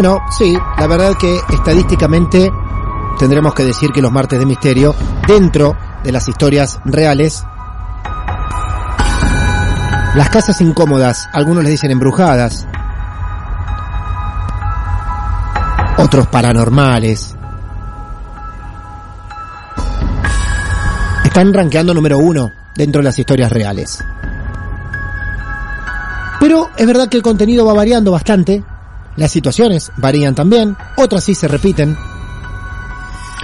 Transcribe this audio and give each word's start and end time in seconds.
Bueno, 0.00 0.22
sí, 0.30 0.56
la 0.78 0.86
verdad 0.86 1.16
que 1.18 1.40
estadísticamente 1.52 2.52
tendremos 3.18 3.52
que 3.52 3.64
decir 3.64 3.90
que 3.90 4.00
los 4.00 4.12
martes 4.12 4.38
de 4.38 4.46
misterio, 4.46 4.94
dentro 5.26 5.76
de 6.04 6.12
las 6.12 6.28
historias 6.28 6.78
reales, 6.84 7.44
las 10.14 10.28
casas 10.30 10.60
incómodas, 10.60 11.28
algunos 11.32 11.64
les 11.64 11.72
dicen 11.72 11.90
embrujadas, 11.90 12.64
otros 15.96 16.28
paranormales, 16.28 17.34
están 21.24 21.52
rankeando 21.52 21.92
número 21.92 22.18
uno 22.18 22.52
dentro 22.76 23.00
de 23.00 23.04
las 23.06 23.18
historias 23.18 23.50
reales. 23.50 24.04
Pero 26.38 26.70
es 26.76 26.86
verdad 26.86 27.08
que 27.08 27.16
el 27.16 27.24
contenido 27.24 27.66
va 27.66 27.72
variando 27.72 28.12
bastante, 28.12 28.62
las 29.18 29.32
situaciones 29.32 29.90
varían 29.96 30.34
también, 30.34 30.76
otras 30.96 31.24
sí 31.24 31.34
se 31.34 31.48
repiten, 31.48 31.98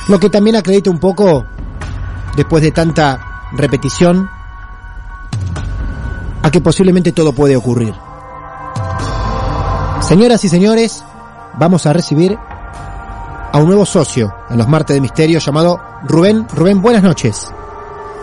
lo 0.09 0.21
que 0.21 0.31
también 0.31 0.55
acredita 0.55 0.89
un 0.89 1.01
poco, 1.01 1.45
después 2.37 2.63
de 2.63 2.71
tanta 2.71 3.43
repetición, 3.53 4.31
a 6.43 6.51
que 6.51 6.61
posiblemente 6.61 7.11
todo 7.11 7.33
puede 7.33 7.57
ocurrir. 7.57 7.93
Señoras 10.01 10.45
y 10.45 10.49
señores, 10.49 11.03
vamos 11.59 11.87
a 11.87 11.93
recibir 11.93 12.39
a 12.39 13.59
un 13.59 13.67
nuevo 13.67 13.85
socio 13.85 14.33
en 14.51 14.59
los 14.59 14.69
martes 14.69 14.95
de 14.95 15.01
misterio 15.01 15.41
llamado 15.41 15.81
Rubén. 16.05 16.47
Rubén, 16.55 16.83
buenas 16.83 17.03
noches. 17.03 17.53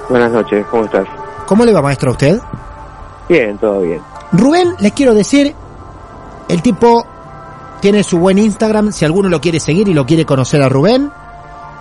Buenas 0.08 0.32
noches, 0.32 0.66
¿cómo 0.68 0.86
estás? 0.86 1.08
¿Cómo 1.48 1.66
le 1.66 1.74
va, 1.74 1.82
maestro, 1.82 2.12
a 2.12 2.14
usted? 2.14 2.40
Bien, 3.28 3.58
todo 3.58 3.82
bien. 3.82 4.02
Rubén, 4.32 4.74
les 4.80 4.94
quiero 4.94 5.14
decir, 5.14 5.54
el 6.48 6.62
tipo 6.62 7.06
tiene 7.82 8.04
su 8.04 8.20
buen 8.20 8.38
Instagram, 8.38 8.92
si 8.92 9.04
alguno 9.04 9.28
lo 9.28 9.42
quiere 9.42 9.60
seguir 9.60 9.88
y 9.88 9.94
lo 9.94 10.06
quiere 10.06 10.26
conocer 10.26 10.62
a 10.62 10.70
Rubén. 10.70 11.12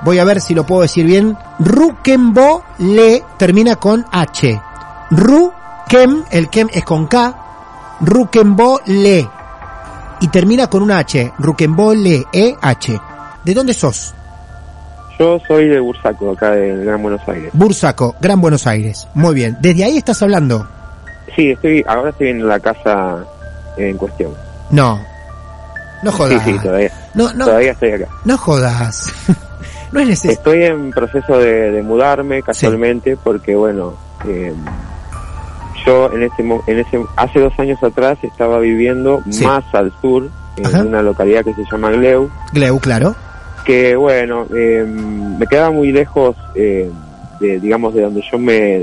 Voy 0.03 0.19
a 0.19 0.25
ver 0.25 0.41
si 0.41 0.55
lo 0.55 0.65
puedo 0.65 0.83
decir 0.83 1.05
bien. 1.05 1.37
Rukenbo 1.59 2.65
le 2.79 3.23
termina 3.37 3.77
con 3.77 4.05
H. 4.11 4.61
Rukem, 5.11 6.25
el 6.31 6.49
Kem 6.49 6.69
es 6.73 6.85
con 6.85 7.07
K. 7.07 7.37
Rukenbo 8.01 8.81
le. 8.87 9.29
Y 10.21 10.29
termina 10.29 10.69
con 10.69 10.83
una 10.83 10.99
H. 10.99 11.33
Rukenbo 11.39 11.95
le, 11.95 12.25
E, 12.33 12.55
H. 12.61 13.01
¿De 13.45 13.55
dónde 13.55 13.75
sos? 13.75 14.15
Yo 15.19 15.39
soy 15.47 15.69
de 15.69 15.81
Bursaco, 15.81 16.31
acá 16.31 16.53
de 16.53 16.83
Gran 16.83 17.03
Buenos 17.03 17.21
Aires. 17.29 17.51
Bursaco, 17.53 18.17
Gran 18.21 18.41
Buenos 18.41 18.67
Aires. 18.67 19.07
Muy 19.13 19.35
bien. 19.35 19.59
¿Desde 19.61 19.85
ahí 19.85 19.99
estás 19.99 20.23
hablando? 20.23 20.67
Sí, 21.37 21.51
estoy, 21.51 21.85
ahora 21.87 22.09
estoy 22.09 22.29
en 22.29 22.49
la 22.49 22.59
casa 22.59 23.19
en 23.77 23.99
cuestión. 23.99 24.33
No. 24.71 24.99
No 26.03 26.13
jodas. 26.13 26.43
Sí, 26.45 26.53
sí, 26.53 26.59
todavía. 26.63 26.91
No, 27.15 27.33
no, 27.35 27.45
Todavía 27.47 27.73
estoy 27.73 27.93
acá. 27.93 28.07
no 28.25 28.37
jodas. 28.39 29.13
no 29.93 30.01
es 30.01 30.09
necesario. 30.09 30.33
Estoy 30.39 30.65
en 30.65 30.91
proceso 30.93 31.39
de, 31.39 31.71
de 31.73 31.83
mudarme 31.83 32.43
casualmente 32.43 33.17
porque, 33.23 33.55
bueno, 33.55 33.95
eh, 34.27 34.53
yo 35.87 36.11
en 36.13 36.23
ese, 36.25 36.43
en 36.67 36.79
ese, 36.79 37.01
hace 37.17 37.41
dos 37.41 37.53
años 37.59 37.83
atrás 37.83 38.19
estaba 38.23 38.59
viviendo 38.59 39.23
Sí. 39.31 39.45
más 39.45 39.65
al 39.73 39.93
sur, 40.01 40.29
en 40.57 40.67
Ajá. 40.67 40.83
una 40.83 41.03
localidad 41.03 41.45
que 41.45 41.55
se 41.55 41.65
llama 41.71 41.91
Gleu, 41.91 42.31
Gleu, 42.53 42.79
claro. 42.81 43.15
que 43.65 43.97
bueno, 43.97 44.47
eh, 44.55 44.85
me 44.87 45.47
quedaba 45.47 45.71
muy 45.71 45.91
lejos, 45.93 46.37
eh, 46.55 46.91
de, 47.41 47.59
digamos, 47.61 47.95
de 47.95 48.03
donde 48.03 48.23
yo 48.31 48.39
me, 48.39 48.83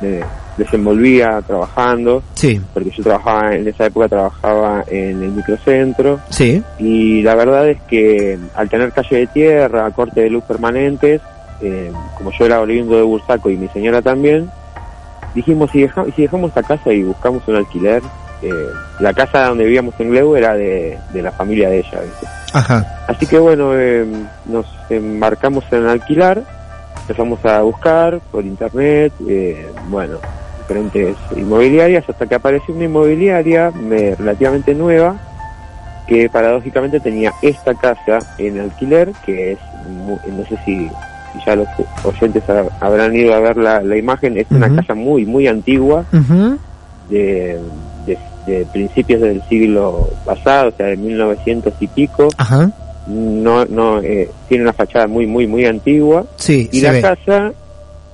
me 0.00 0.20
desenvolvía 0.56 1.40
trabajando, 1.46 2.22
Sí, 2.34 2.60
porque 2.72 2.90
yo 2.90 3.02
trabajaba, 3.02 3.54
en 3.54 3.66
esa 3.68 3.86
época 3.86 4.08
trabajaba 4.08 4.84
en 4.88 5.22
el 5.22 5.30
microcentro, 5.32 6.20
sí. 6.30 6.62
y 6.78 7.22
la 7.22 7.34
verdad 7.34 7.68
es 7.68 7.78
que 7.88 8.38
al 8.54 8.68
tener 8.68 8.92
calle 8.92 9.16
de 9.18 9.26
tierra, 9.28 9.90
corte 9.90 10.20
de 10.22 10.30
luz 10.30 10.44
permanentes, 10.44 11.20
eh, 11.60 11.90
como 12.16 12.30
yo 12.32 12.46
era 12.46 12.60
oriundo 12.60 12.96
de 12.96 13.02
Bursaco 13.02 13.50
y 13.50 13.56
mi 13.56 13.68
señora 13.68 14.00
también, 14.02 14.50
dijimos, 15.34 15.70
si, 15.70 15.82
deja- 15.82 16.04
si 16.14 16.22
dejamos 16.22 16.48
esta 16.48 16.62
casa 16.62 16.92
y 16.92 17.02
buscamos 17.02 17.42
un 17.48 17.56
alquiler, 17.56 18.02
eh, 18.42 18.50
la 19.00 19.12
casa 19.14 19.46
donde 19.48 19.64
vivíamos 19.64 19.94
en 19.98 20.10
Gleu 20.10 20.36
era 20.36 20.54
de, 20.54 20.98
de 21.12 21.22
la 21.22 21.32
familia 21.32 21.68
de 21.70 21.78
ella, 21.78 22.00
¿viste? 22.02 22.26
Ajá. 22.52 23.04
Así 23.08 23.26
que 23.26 23.38
bueno, 23.38 23.70
eh, 23.74 24.06
nos 24.46 24.66
embarcamos 24.90 25.64
en 25.72 25.86
alquilar, 25.86 26.42
empezamos 27.00 27.44
a 27.44 27.62
buscar 27.62 28.20
por 28.30 28.44
internet, 28.44 29.12
eh, 29.28 29.66
bueno, 29.88 30.18
diferentes 30.68 31.16
inmobiliarias, 31.36 32.08
hasta 32.08 32.26
que 32.26 32.34
apareció 32.34 32.74
una 32.74 32.84
inmobiliaria 32.84 33.70
eh, 33.92 34.14
relativamente 34.18 34.74
nueva, 34.74 35.16
que 36.06 36.28
paradójicamente 36.28 37.00
tenía 37.00 37.32
esta 37.42 37.74
casa 37.74 38.18
en 38.38 38.58
alquiler, 38.60 39.12
que 39.24 39.52
es, 39.52 39.58
no 39.88 40.44
sé 40.46 40.56
si, 40.64 40.88
ya 41.44 41.56
los 41.56 41.68
oyentes 42.04 42.42
ha- 42.48 42.64
habrán 42.80 43.14
ido 43.14 43.34
a 43.34 43.40
ver 43.40 43.56
la, 43.56 43.80
la 43.82 43.96
imagen, 43.96 44.38
es 44.38 44.46
una 44.50 44.74
casa 44.74 44.94
muy, 44.94 45.26
muy 45.26 45.46
antigua, 45.46 46.04
de, 47.10 47.58
de- 48.06 48.18
de 48.46 48.66
principios 48.66 49.20
del 49.22 49.42
siglo 49.48 50.08
pasado, 50.26 50.68
o 50.68 50.72
sea, 50.76 50.86
de 50.86 50.96
1900 50.98 51.72
y 51.80 51.86
pico, 51.88 52.28
Ajá. 52.36 52.70
no, 53.06 53.64
no, 53.66 54.00
eh, 54.02 54.30
tiene 54.48 54.64
una 54.64 54.72
fachada 54.74 55.06
muy, 55.06 55.26
muy, 55.26 55.46
muy 55.46 55.64
antigua, 55.64 56.24
Sí, 56.36 56.68
y 56.72 56.80
la 56.82 56.92
ve. 56.92 57.00
casa, 57.00 57.52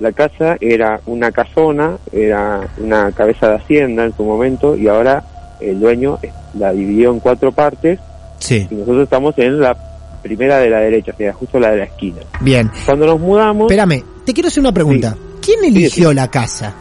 la 0.00 0.12
casa 0.12 0.56
era 0.60 1.00
una 1.06 1.30
casona, 1.30 1.96
era 2.12 2.68
una 2.78 3.12
cabeza 3.12 3.48
de 3.50 3.54
hacienda 3.56 4.04
en 4.04 4.16
su 4.16 4.24
momento, 4.24 4.74
y 4.76 4.88
ahora 4.88 5.22
el 5.60 5.78
dueño 5.78 6.18
la 6.58 6.72
dividió 6.72 7.10
en 7.12 7.20
cuatro 7.20 7.52
partes, 7.52 7.98
Sí, 8.38 8.66
y 8.70 8.74
nosotros 8.74 9.02
estamos 9.04 9.34
en 9.36 9.60
la 9.60 9.76
primera 10.22 10.58
de 10.58 10.70
la 10.70 10.78
derecha, 10.80 11.12
o 11.12 11.16
sea, 11.16 11.32
justo 11.34 11.60
la 11.60 11.70
de 11.72 11.76
la 11.78 11.84
esquina. 11.84 12.20
bien. 12.40 12.70
Cuando 12.86 13.06
nos 13.06 13.20
mudamos, 13.20 13.70
Espérame, 13.70 14.02
te 14.24 14.32
quiero 14.32 14.48
hacer 14.48 14.60
una 14.62 14.72
pregunta. 14.72 15.14
¿Quién 15.42 15.64
eligió 15.64 16.12
la 16.12 16.28
casa? 16.30 16.74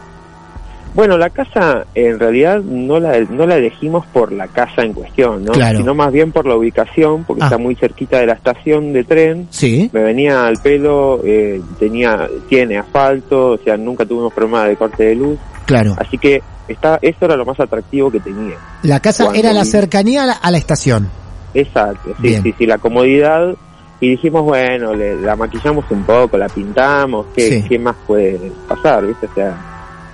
Bueno, 0.94 1.16
la 1.18 1.30
casa 1.30 1.84
en 1.94 2.18
realidad 2.18 2.60
no 2.62 2.98
la, 3.00 3.18
no 3.20 3.46
la 3.46 3.56
elegimos 3.56 4.04
por 4.06 4.32
la 4.32 4.48
casa 4.48 4.82
en 4.82 4.92
cuestión, 4.92 5.44
¿no? 5.44 5.52
Claro. 5.52 5.78
Sino 5.78 5.94
más 5.94 6.12
bien 6.12 6.32
por 6.32 6.46
la 6.46 6.56
ubicación, 6.56 7.24
porque 7.24 7.42
Ah. 7.42 7.46
está 7.46 7.58
muy 7.58 7.74
cerquita 7.76 8.18
de 8.18 8.26
la 8.26 8.32
estación 8.34 8.92
de 8.92 9.04
tren, 9.04 9.46
Sí. 9.50 9.88
me 9.92 10.02
venía 10.02 10.46
al 10.46 10.58
pelo, 10.58 11.20
eh, 11.24 11.60
tenía, 11.78 12.28
tiene 12.48 12.78
asfalto, 12.78 13.50
o 13.52 13.58
sea, 13.58 13.76
nunca 13.76 14.04
tuvimos 14.04 14.32
problema 14.32 14.64
de 14.66 14.76
corte 14.76 15.04
de 15.04 15.14
luz, 15.14 15.38
Claro. 15.66 15.94
así 15.98 16.18
que 16.18 16.42
está, 16.68 16.98
eso 17.02 17.18
era 17.24 17.36
lo 17.36 17.44
más 17.44 17.58
atractivo 17.60 18.10
que 18.10 18.20
tenía. 18.20 18.56
La 18.82 19.00
casa 19.00 19.24
Cuando 19.24 19.40
era 19.40 19.52
la 19.52 19.64
cercanía 19.64 20.24
a 20.24 20.26
la, 20.26 20.32
a 20.34 20.50
la 20.50 20.58
estación. 20.58 21.08
Exacto, 21.54 22.10
sí, 22.16 22.22
Bien. 22.22 22.42
sí, 22.42 22.54
sí, 22.58 22.66
la 22.66 22.78
comodidad. 22.78 23.54
Y 24.02 24.10
dijimos, 24.12 24.44
bueno, 24.44 24.94
le, 24.94 25.14
la 25.20 25.36
maquillamos 25.36 25.84
un 25.90 26.04
poco, 26.04 26.38
la 26.38 26.48
pintamos, 26.48 27.26
¿qué, 27.36 27.60
Sí. 27.60 27.64
¿qué 27.68 27.78
más 27.78 27.94
puede 28.06 28.50
pasar? 28.66 29.06
¿viste? 29.06 29.26
O 29.26 29.34
sea, 29.34 29.54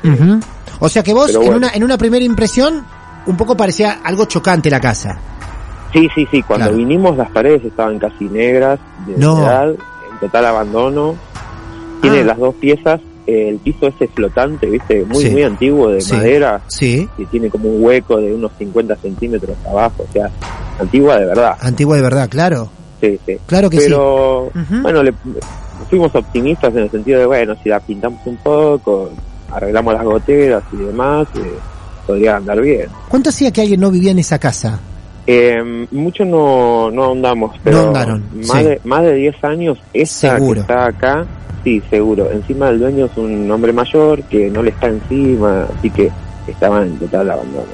Ujú. 0.02 0.40
O 0.81 0.88
sea 0.88 1.02
que 1.02 1.12
vos, 1.14 1.26
Pero 1.32 1.43
en, 1.43 1.55
una, 1.55 1.70
en 1.75 1.84
una 1.84 1.96
primera 1.99 2.25
impresión, 2.25 2.84
un 3.26 3.37
poco 3.37 3.56
parecía 3.56 4.00
algo 4.05 4.25
chocante 4.26 4.70
la 4.70 4.81
casa. 4.81 5.19
sí, 5.93 6.08
sí, 6.14 6.26
sí, 6.31 6.43
cuando 6.43 6.67
Claro. 6.67 6.76
vinimos 6.78 7.17
las 7.17 7.31
paredes 7.31 7.64
estaban 7.64 7.99
casi 7.99 8.25
negras, 8.26 8.78
de 9.06 9.17
No. 9.17 9.38
edad, 9.43 9.70
en 9.70 10.19
total 10.20 10.44
abandono. 10.46 11.14
Tiene 12.02 12.20
Ah. 12.20 12.25
las 12.25 12.38
dos 12.38 12.55
piezas, 12.56 13.00
el 13.26 13.56
piso 13.58 13.87
ese 13.87 14.06
flotante, 14.08 14.67
¿viste? 14.67 15.05
Muy, 15.06 15.25
Sí. 15.25 15.31
muy 15.31 15.43
antiguo, 15.43 15.88
de 15.88 16.00
Sí. 16.02 16.12
madera, 16.12 16.61
Sí. 16.69 17.08
que 17.17 17.25
tiene 17.26 17.49
como 17.49 17.69
un 17.70 17.82
hueco 17.82 18.19
de 18.19 18.34
unos 18.34 18.52
50 18.58 18.94
centímetros 18.96 19.56
abajo, 19.69 20.05
o 20.08 20.12
sea, 20.12 20.31
antigua 20.78 21.19
de 21.19 21.26
verdad. 21.26 21.56
Antigua 21.61 21.96
de 21.96 22.02
verdad, 22.02 22.28
claro. 22.28 22.69
Sí, 23.00 23.19
sí. 23.26 23.38
Claro 23.46 23.70
que 23.70 23.78
Pero, 23.78 24.50
sí. 24.52 24.58
Ujú. 24.61 24.82
bueno, 24.82 25.02
le, 25.02 25.14
fuimos 25.88 26.14
optimistas 26.14 26.73
en 26.75 26.82
el 26.82 26.90
sentido 26.90 27.20
de, 27.20 27.26
bueno, 27.26 27.56
si 27.62 27.69
la 27.70 27.81
pintamos 27.81 28.20
un 28.26 28.37
poco, 28.37 29.11
arreglamos 29.53 29.95
las 29.95 30.05
goteras 30.05 30.63
y 30.73 30.77
demás, 30.77 31.27
eh, 31.37 31.41
podría 32.07 32.37
andar 32.37 32.61
bien. 32.61 32.87
¿Cuánto 33.09 33.31
hacía 33.31 33.51
que 33.51 33.61
alguien 33.63 33.81
no 33.81 33.91
vivía 33.91 34.11
en 34.13 34.19
esa 34.19 34.39
casa? 34.39 34.79
Eh, 35.27 35.87
mucho 35.91 36.25
no, 36.25 36.91
no 36.91 37.05
ahondamos, 37.05 37.57
pero 37.65 37.87
No 37.87 37.93
más, 37.93 38.07
sí. 38.43 38.65
de, 38.65 38.81
más 38.85 39.03
de 39.03 39.15
10 39.15 39.45
años, 39.45 39.79
esta 39.93 40.35
Seguro. 40.37 40.55
que 40.55 40.61
está 40.61 40.87
acá, 40.87 41.27
sí, 41.65 41.83
seguro. 41.91 42.31
Encima 42.31 42.69
el 42.69 42.79
dueño 42.79 43.07
es 43.07 43.17
un 43.17 43.51
hombre 43.51 43.73
mayor 43.73 44.23
que 44.25 44.49
no 44.51 44.63
le 44.63 44.71
está 44.71 44.87
encima, 44.87 45.67
así 45.77 45.91
que 45.91 46.11
estaba 46.47 46.83
en 46.83 46.97
total 46.99 47.29
abandono. 47.31 47.67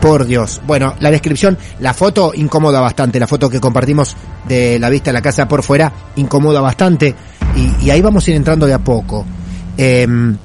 Por 0.00 0.26
Dios. 0.26 0.60
Bueno, 0.66 0.94
la 1.00 1.10
descripción, 1.10 1.56
la 1.80 1.92
foto 1.94 2.32
incomoda 2.34 2.80
bastante. 2.80 3.18
La 3.20 3.26
foto 3.26 3.48
que 3.50 3.60
compartimos 3.60 4.16
de 4.46 4.78
la 4.78 4.90
vista 4.90 5.10
de 5.10 5.14
la 5.14 5.22
casa 5.22 5.46
por 5.48 5.62
fuera 5.64 5.92
incomoda 6.16 6.60
bastante. 6.60 7.14
Y, 7.56 7.86
y 7.86 7.90
ahí 7.90 8.00
vamos 8.00 8.26
a 8.26 8.30
ir 8.30 8.36
entrando 8.36 8.66
de 8.66 8.74
a 8.74 8.78
poco. 8.78 9.24
Em, 9.76 10.36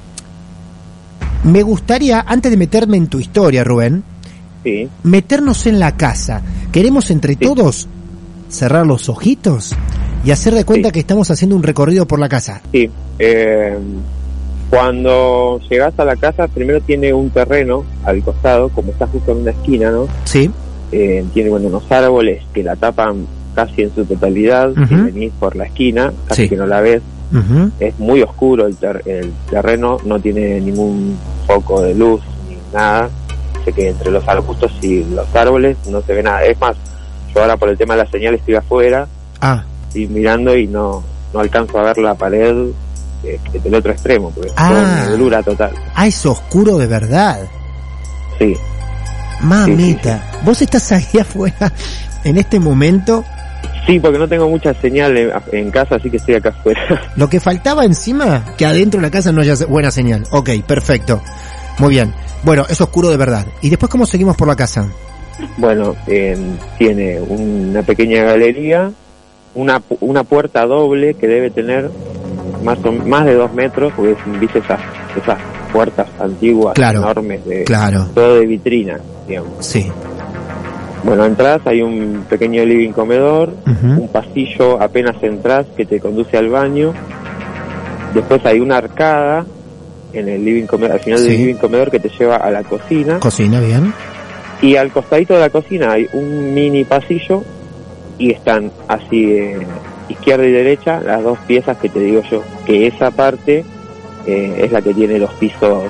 me 1.43 1.61
gustaría, 1.63 2.21
antes 2.27 2.51
de 2.51 2.57
meterme 2.57 2.97
en 2.97 3.07
tu 3.07 3.19
historia, 3.19 3.63
Rubén, 3.63 4.03
Sí, 4.63 4.87
meternos 5.03 5.65
en 5.67 5.77
la 5.79 5.97
casa. 5.97 6.41
Queremos 6.71 7.11
entre 7.11 7.33
Sí. 7.33 7.39
todos 7.41 7.89
cerrar 8.47 8.85
los 8.87 9.09
ojitos 9.09 9.75
y 10.23 10.31
hacer 10.31 10.53
de 10.53 10.63
cuenta 10.63 10.87
Sí. 10.87 10.93
que 10.93 10.99
estamos 11.01 11.29
haciendo 11.31 11.55
un 11.57 11.63
recorrido 11.63 12.05
por 12.07 12.17
la 12.19 12.29
casa. 12.29 12.61
Sí, 12.71 12.89
eh, 13.19 13.77
cuando 14.69 15.59
llegas 15.69 15.93
a 15.97 16.05
la 16.05 16.15
casa, 16.15 16.47
primero 16.47 16.81
tiene 16.81 17.13
un 17.13 17.29
terreno 17.29 17.83
al 18.05 18.23
costado, 18.23 18.69
como 18.69 18.91
está 18.91 19.05
justo 19.07 19.31
en 19.33 19.39
una 19.39 19.51
esquina, 19.51 19.91
¿no? 19.91 20.07
Sí, 20.25 20.49
Eh, 20.95 21.25
tiene 21.33 21.49
bueno, 21.49 21.69
unos 21.69 21.91
árboles 21.91 22.43
que 22.53 22.61
la 22.61 22.75
tapan 22.75 23.25
casi 23.55 23.81
en 23.81 23.95
su 23.95 24.05
totalidad. 24.05 24.71
Si 24.87 24.93
Ujú. 24.93 25.05
venís 25.05 25.31
por 25.39 25.55
la 25.55 25.63
esquina, 25.65 26.13
casi 26.27 26.43
Sí. 26.43 26.49
que 26.49 26.55
no 26.55 26.67
la 26.67 26.81
ves. 26.81 27.01
Es 27.79 27.97
muy 27.97 28.21
oscuro 28.21 28.67
el, 28.67 28.75
ter- 28.75 29.01
el 29.07 29.31
terreno, 29.49 29.97
no 30.05 30.19
tiene 30.19 30.61
ningún 30.61 31.15
foco 31.45 31.81
de 31.81 31.93
luz 31.95 32.21
ni 32.49 32.57
nada. 32.73 33.09
Sé 33.65 33.71
que 33.71 33.89
entre 33.89 34.11
los 34.11 34.27
arbustos 34.27 34.71
y 34.81 35.03
los 35.05 35.33
árboles 35.35 35.77
no 35.87 36.01
se 36.01 36.13
ve 36.13 36.23
nada. 36.23 36.43
Es 36.43 36.59
más, 36.59 36.75
yo 37.33 37.41
ahora 37.41 37.55
por 37.57 37.69
el 37.69 37.77
tema 37.77 37.95
de 37.95 38.03
la 38.03 38.09
señal 38.11 38.33
estoy 38.35 38.55
afuera, 38.55 39.07
Ah, 39.41 39.63
estoy 39.87 40.07
mirando 40.07 40.55
y 40.55 40.67
no, 40.67 41.03
no 41.33 41.39
alcanzo 41.39 41.79
a 41.79 41.83
ver 41.83 41.97
la 41.97 42.13
pared 42.15 42.67
eh, 43.23 43.39
del 43.63 43.75
otro 43.75 43.91
extremo, 43.91 44.31
porque 44.31 44.49
es 44.49 44.53
Ah. 44.57 45.05
neblura 45.09 45.41
total. 45.43 45.71
ah, 45.95 46.07
es 46.07 46.25
oscuro 46.25 46.77
de 46.77 46.87
verdad. 46.87 47.39
Sí, 48.39 48.53
Mamita, 49.41 50.23
vos 50.43 50.61
estás 50.61 50.91
ahí 50.91 51.05
afuera 51.21 51.71
en 52.23 52.37
este 52.37 52.59
momento. 52.59 53.23
Sí, 53.85 53.99
porque 53.99 54.17
no 54.19 54.27
tengo 54.27 54.49
mucha 54.49 54.73
señal 54.75 55.17
en, 55.17 55.31
en 55.51 55.71
casa, 55.71 55.95
así 55.95 56.09
que 56.09 56.17
estoy 56.17 56.35
acá 56.35 56.49
afuera. 56.49 56.81
Lo 57.15 57.29
que 57.29 57.39
faltaba 57.39 57.85
encima, 57.85 58.43
que 58.57 58.65
adentro 58.65 58.99
de 58.99 59.07
la 59.07 59.11
casa 59.11 59.31
no 59.31 59.41
haya 59.41 59.55
buena 59.67 59.91
señal. 59.91 60.23
Ok, 60.31 60.49
perfecto. 60.67 61.21
Muy 61.79 61.89
bien. 61.91 62.13
Bueno, 62.43 62.65
es 62.69 62.79
oscuro 62.81 63.09
de 63.09 63.17
verdad. 63.17 63.45
¿Y 63.61 63.69
después 63.69 63.89
cómo 63.89 64.05
seguimos 64.05 64.35
por 64.35 64.47
la 64.47 64.55
casa? 64.55 64.87
Bueno, 65.57 65.95
eh, 66.07 66.37
tiene 66.77 67.19
una 67.21 67.81
pequeña 67.81 68.23
galería, 68.23 68.91
una, 69.55 69.81
una 69.99 70.23
puerta 70.23 70.65
doble 70.65 71.15
que 71.15 71.27
debe 71.27 71.49
tener 71.49 71.89
más, 72.63 72.77
o, 72.85 72.91
más 72.91 73.25
de 73.25 73.33
dos 73.35 73.53
metros, 73.53 73.91
porque 73.95 74.15
viste 74.39 74.59
esas, 74.59 74.79
esas 75.21 75.37
puertas 75.71 76.07
antiguas, 76.19 76.75
Claro, 76.75 76.99
enormes, 76.99 77.45
de, 77.45 77.63
Claro, 77.63 78.07
todo 78.13 78.35
de 78.35 78.45
vitrina, 78.45 78.99
digamos. 79.27 79.65
sí. 79.65 79.91
Bueno, 81.03 81.25
entras, 81.25 81.61
hay 81.65 81.81
un 81.81 82.25
pequeño 82.29 82.63
living 82.63 82.91
comedor, 82.91 83.53
un 83.67 84.07
pasillo 84.07 84.81
apenas 84.81 85.21
entras 85.21 85.65
que 85.75 85.85
te 85.85 85.99
conduce 85.99 86.37
al 86.37 86.49
baño. 86.49 86.93
Después 88.13 88.45
hay 88.45 88.59
una 88.59 88.77
arcada 88.77 89.45
en 90.13 90.29
el 90.29 90.45
living 90.45 90.65
comedor, 90.65 90.93
al 90.93 90.99
final 91.01 91.19
Sí. 91.19 91.27
del 91.29 91.37
living 91.37 91.55
comedor 91.55 91.91
que 91.91 91.99
te 91.99 92.09
lleva 92.09 92.37
a 92.37 92.49
la 92.51 92.63
cocina. 92.63 93.19
Cocina, 93.19 93.59
bien. 93.59 93.93
Y 94.61 94.77
al 94.77 94.91
costadito 94.91 95.33
de 95.33 95.41
la 95.41 95.49
cocina 95.49 95.91
hay 95.91 96.07
un 96.13 96.53
mini 96.53 96.85
pasillo 96.85 97.43
y 98.17 98.31
están 98.31 98.71
así 98.87 99.25
eh, 99.33 99.57
izquierda 100.07 100.45
y 100.45 100.51
derecha 100.51 101.01
las 101.01 101.21
dos 101.23 101.37
piezas 101.47 101.75
que 101.77 101.89
te 101.89 101.99
digo 101.99 102.21
yo, 102.31 102.43
que 102.65 102.87
esa 102.87 103.11
parte 103.11 103.65
eh, 104.25 104.61
es 104.63 104.71
la 104.71 104.81
que 104.81 104.93
tiene 104.93 105.19
los 105.19 105.33
pisos 105.33 105.83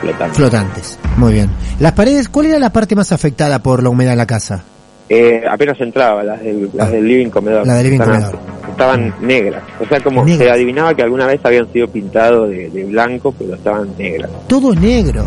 flotantes. 0.00 0.36
Flotantes. 0.36 0.98
Muy 1.16 1.32
bien. 1.34 1.50
Las 1.80 1.92
paredes, 1.92 2.28
¿cuál 2.28 2.46
era 2.46 2.58
la 2.58 2.72
parte 2.72 2.94
más 2.94 3.12
afectada 3.12 3.62
por 3.62 3.82
la 3.82 3.88
humedad 3.90 4.12
en 4.12 4.18
la 4.18 4.26
casa? 4.26 4.64
Eh, 5.08 5.42
apenas 5.50 5.78
entraba 5.80 6.22
las 6.22 6.40
del, 6.42 6.70
las 6.72 6.88
Ah, 6.88 6.90
del 6.90 7.06
living 7.06 7.28
comedor. 7.28 7.66
la 7.66 7.74
del 7.74 7.84
living 7.84 8.00
Están- 8.00 8.14
comedor. 8.22 8.38
Estaban 8.70 9.14
negras. 9.20 9.62
O 9.80 9.86
sea, 9.86 10.00
como 10.00 10.24
Negras. 10.24 10.38
se 10.46 10.50
adivinaba 10.50 10.94
que 10.94 11.02
alguna 11.02 11.26
vez 11.26 11.40
habían 11.44 11.70
sido 11.72 11.86
pintados 11.88 12.48
de, 12.48 12.70
de 12.70 12.84
blanco, 12.84 13.32
pero 13.38 13.54
estaban 13.54 13.90
negras. 13.98 14.30
Todo 14.48 14.74
negro. 14.74 15.26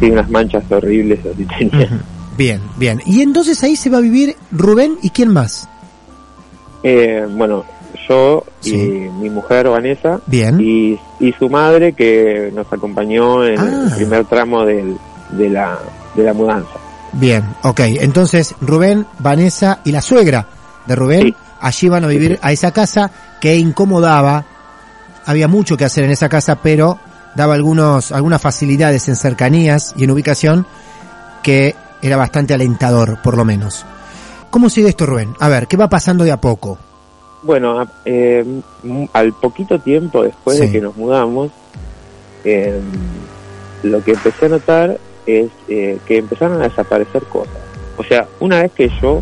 Sí, 0.00 0.10
unas 0.10 0.28
manchas 0.28 0.64
horribles 0.70 1.20
así 1.20 1.44
tenían. 1.44 1.82
Ujú. 1.94 2.02
Bien, 2.36 2.60
bien. 2.76 3.00
Y 3.06 3.22
entonces 3.22 3.62
ahí 3.62 3.76
se 3.76 3.90
va 3.90 3.98
a 3.98 4.00
vivir 4.00 4.34
Rubén 4.50 4.96
y 5.02 5.10
quién 5.10 5.32
más. 5.32 5.68
Eh, 6.82 7.24
bueno, 7.36 7.64
yo 8.08 8.44
y 8.62 8.74
mi 8.76 9.30
mujer 9.30 9.68
Vanessa 9.68 10.20
Bien. 10.26 10.60
y, 10.60 10.98
y 11.20 11.32
su 11.38 11.48
madre 11.48 11.92
que 11.92 12.50
nos 12.54 12.70
acompañó 12.72 13.44
en 13.44 13.58
Ah. 13.58 13.84
el 13.88 13.94
primer 13.96 14.24
tramo 14.26 14.64
del, 14.64 14.96
de, 15.30 15.48
la, 15.50 15.78
de 16.14 16.22
la 16.24 16.32
mudanza. 16.32 16.70
Bien, 17.12 17.44
ok. 17.62 17.80
Entonces 18.00 18.54
Rubén, 18.60 19.06
Vanessa 19.20 19.80
y 19.84 19.92
la 19.92 20.02
suegra 20.02 20.46
de 20.86 20.96
Rubén 20.96 21.22
Sí. 21.22 21.34
allí 21.60 21.88
van 21.88 22.04
a 22.04 22.08
vivir 22.08 22.38
a 22.42 22.52
esa 22.52 22.72
casa 22.72 23.10
que 23.40 23.56
incomodaba. 23.56 24.44
Había 25.26 25.48
mucho 25.48 25.76
que 25.76 25.84
hacer 25.84 26.04
en 26.04 26.10
esa 26.10 26.28
casa, 26.28 26.56
pero 26.62 26.98
daba 27.34 27.54
algunos, 27.54 28.12
algunas 28.12 28.40
facilidades 28.42 29.08
en 29.08 29.16
cercanías 29.16 29.94
y 29.96 30.04
en 30.04 30.10
ubicación 30.10 30.66
que 31.42 31.74
era 32.02 32.16
bastante 32.16 32.52
alentador, 32.54 33.18
por 33.22 33.36
lo 33.36 33.44
menos. 33.44 33.86
¿Cómo 34.50 34.68
sigue 34.70 34.88
esto, 34.88 35.06
Rubén? 35.06 35.34
A 35.40 35.48
ver, 35.48 35.66
¿qué 35.66 35.76
va 35.76 35.88
pasando 35.88 36.24
de 36.24 36.32
a 36.32 36.40
poco? 36.40 36.78
Bueno, 37.44 37.86
eh, 38.06 38.44
al 39.12 39.32
poquito 39.34 39.78
tiempo 39.78 40.22
después 40.22 40.56
Sí. 40.58 40.66
de 40.66 40.72
que 40.72 40.80
nos 40.80 40.96
mudamos, 40.96 41.50
eh, 42.44 42.80
lo 43.82 44.02
que 44.02 44.12
empecé 44.12 44.46
a 44.46 44.48
notar 44.48 44.98
es 45.26 45.48
eh, 45.68 45.98
que 46.06 46.18
empezaron 46.18 46.60
a 46.62 46.68
desaparecer 46.68 47.22
cosas. 47.24 47.54
O 47.98 48.02
sea, 48.04 48.26
una 48.40 48.62
vez 48.62 48.72
que 48.72 48.90
yo 49.00 49.20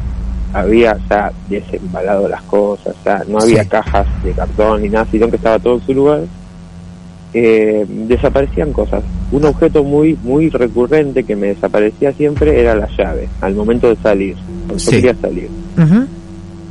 había 0.52 0.96
ya 1.10 1.32
desembalado 1.48 2.28
las 2.28 2.42
cosas, 2.42 2.94
ya 3.04 3.22
no 3.26 3.38
había 3.38 3.64
Sí. 3.64 3.68
cajas 3.68 4.06
de 4.22 4.32
cartón 4.32 4.82
ni 4.82 4.88
nada, 4.88 5.06
sino 5.10 5.28
que 5.28 5.36
estaba 5.36 5.58
todo 5.58 5.74
en 5.74 5.86
su 5.86 5.92
lugar. 5.94 6.20
Eh, 7.34 7.86
desaparecían 7.88 8.72
cosas. 8.72 9.02
Un 9.32 9.44
objeto 9.46 9.82
muy 9.82 10.18
muy 10.22 10.50
recurrente 10.50 11.24
que 11.24 11.34
me 11.34 11.48
desaparecía 11.48 12.12
siempre 12.12 12.60
era 12.60 12.74
la 12.74 12.86
llave, 12.96 13.28
al 13.40 13.54
momento 13.54 13.88
de 13.88 13.96
salir. 13.96 14.36
Cuando 14.66 14.78
Sí. 14.78 14.86
yo 14.86 14.90
quería 14.92 15.14
salir. 15.20 15.48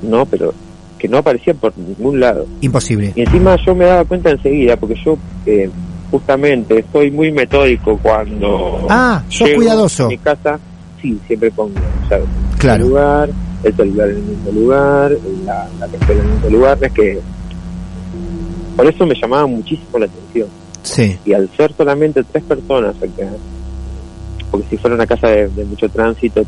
No, 0.04 0.26
pero 0.28 0.54
que 1.02 1.08
no 1.08 1.18
aparecía 1.18 1.56
por 1.56 1.76
ningún 1.76 2.20
lado. 2.20 2.46
Imposible. 2.62 3.12
Y 3.16 3.22
encima 3.22 3.56
yo 3.66 3.74
me 3.74 3.86
daba 3.86 4.06
cuenta 4.06 4.30
enseguida, 4.30 4.78
porque 4.78 4.94
yo 5.04 5.18
eh, 5.48 5.68
justamente 6.12 6.86
soy 6.92 7.10
muy 7.10 7.32
metódico 7.32 7.98
cuando 7.98 8.86
Ah, 8.88 9.24
sos 9.28 9.50
cuidadoso. 9.56 10.06
a 10.06 10.10
mi 10.10 10.18
casa, 10.20 10.60
sí, 11.02 11.18
siempre 11.26 11.50
pongo 11.50 11.72
en 11.72 12.22
el 12.22 12.24
Claro. 12.60 12.84
mismo 12.84 12.90
lugar, 13.00 13.30
el 13.64 13.76
celular 13.76 14.10
en 14.10 14.16
el 14.18 14.22
mismo 14.22 14.52
lugar, 14.52 15.12
la, 15.44 15.68
la 15.80 15.86
en 15.88 16.20
el 16.20 16.26
mismo 16.28 16.50
lugar, 16.52 16.78
es 16.82 16.92
que 16.92 17.20
por 18.76 18.86
eso 18.86 19.06
me 19.08 19.16
llamaba 19.20 19.48
muchísimo 19.48 19.98
la 19.98 20.06
atención. 20.06 20.48
Sí. 20.84 21.18
Y 21.26 21.34
al 21.34 21.50
ser 21.58 21.74
solamente 21.76 22.24
tres 22.32 22.44
personas 22.44 22.96
acá, 22.98 23.28
porque 24.52 24.68
si 24.70 24.78
fuera 24.78 24.96
una 24.96 25.08
casa 25.08 25.30
de, 25.30 25.48
de 25.50 25.66
mucho 25.66 25.90
tránsito, 25.90 26.44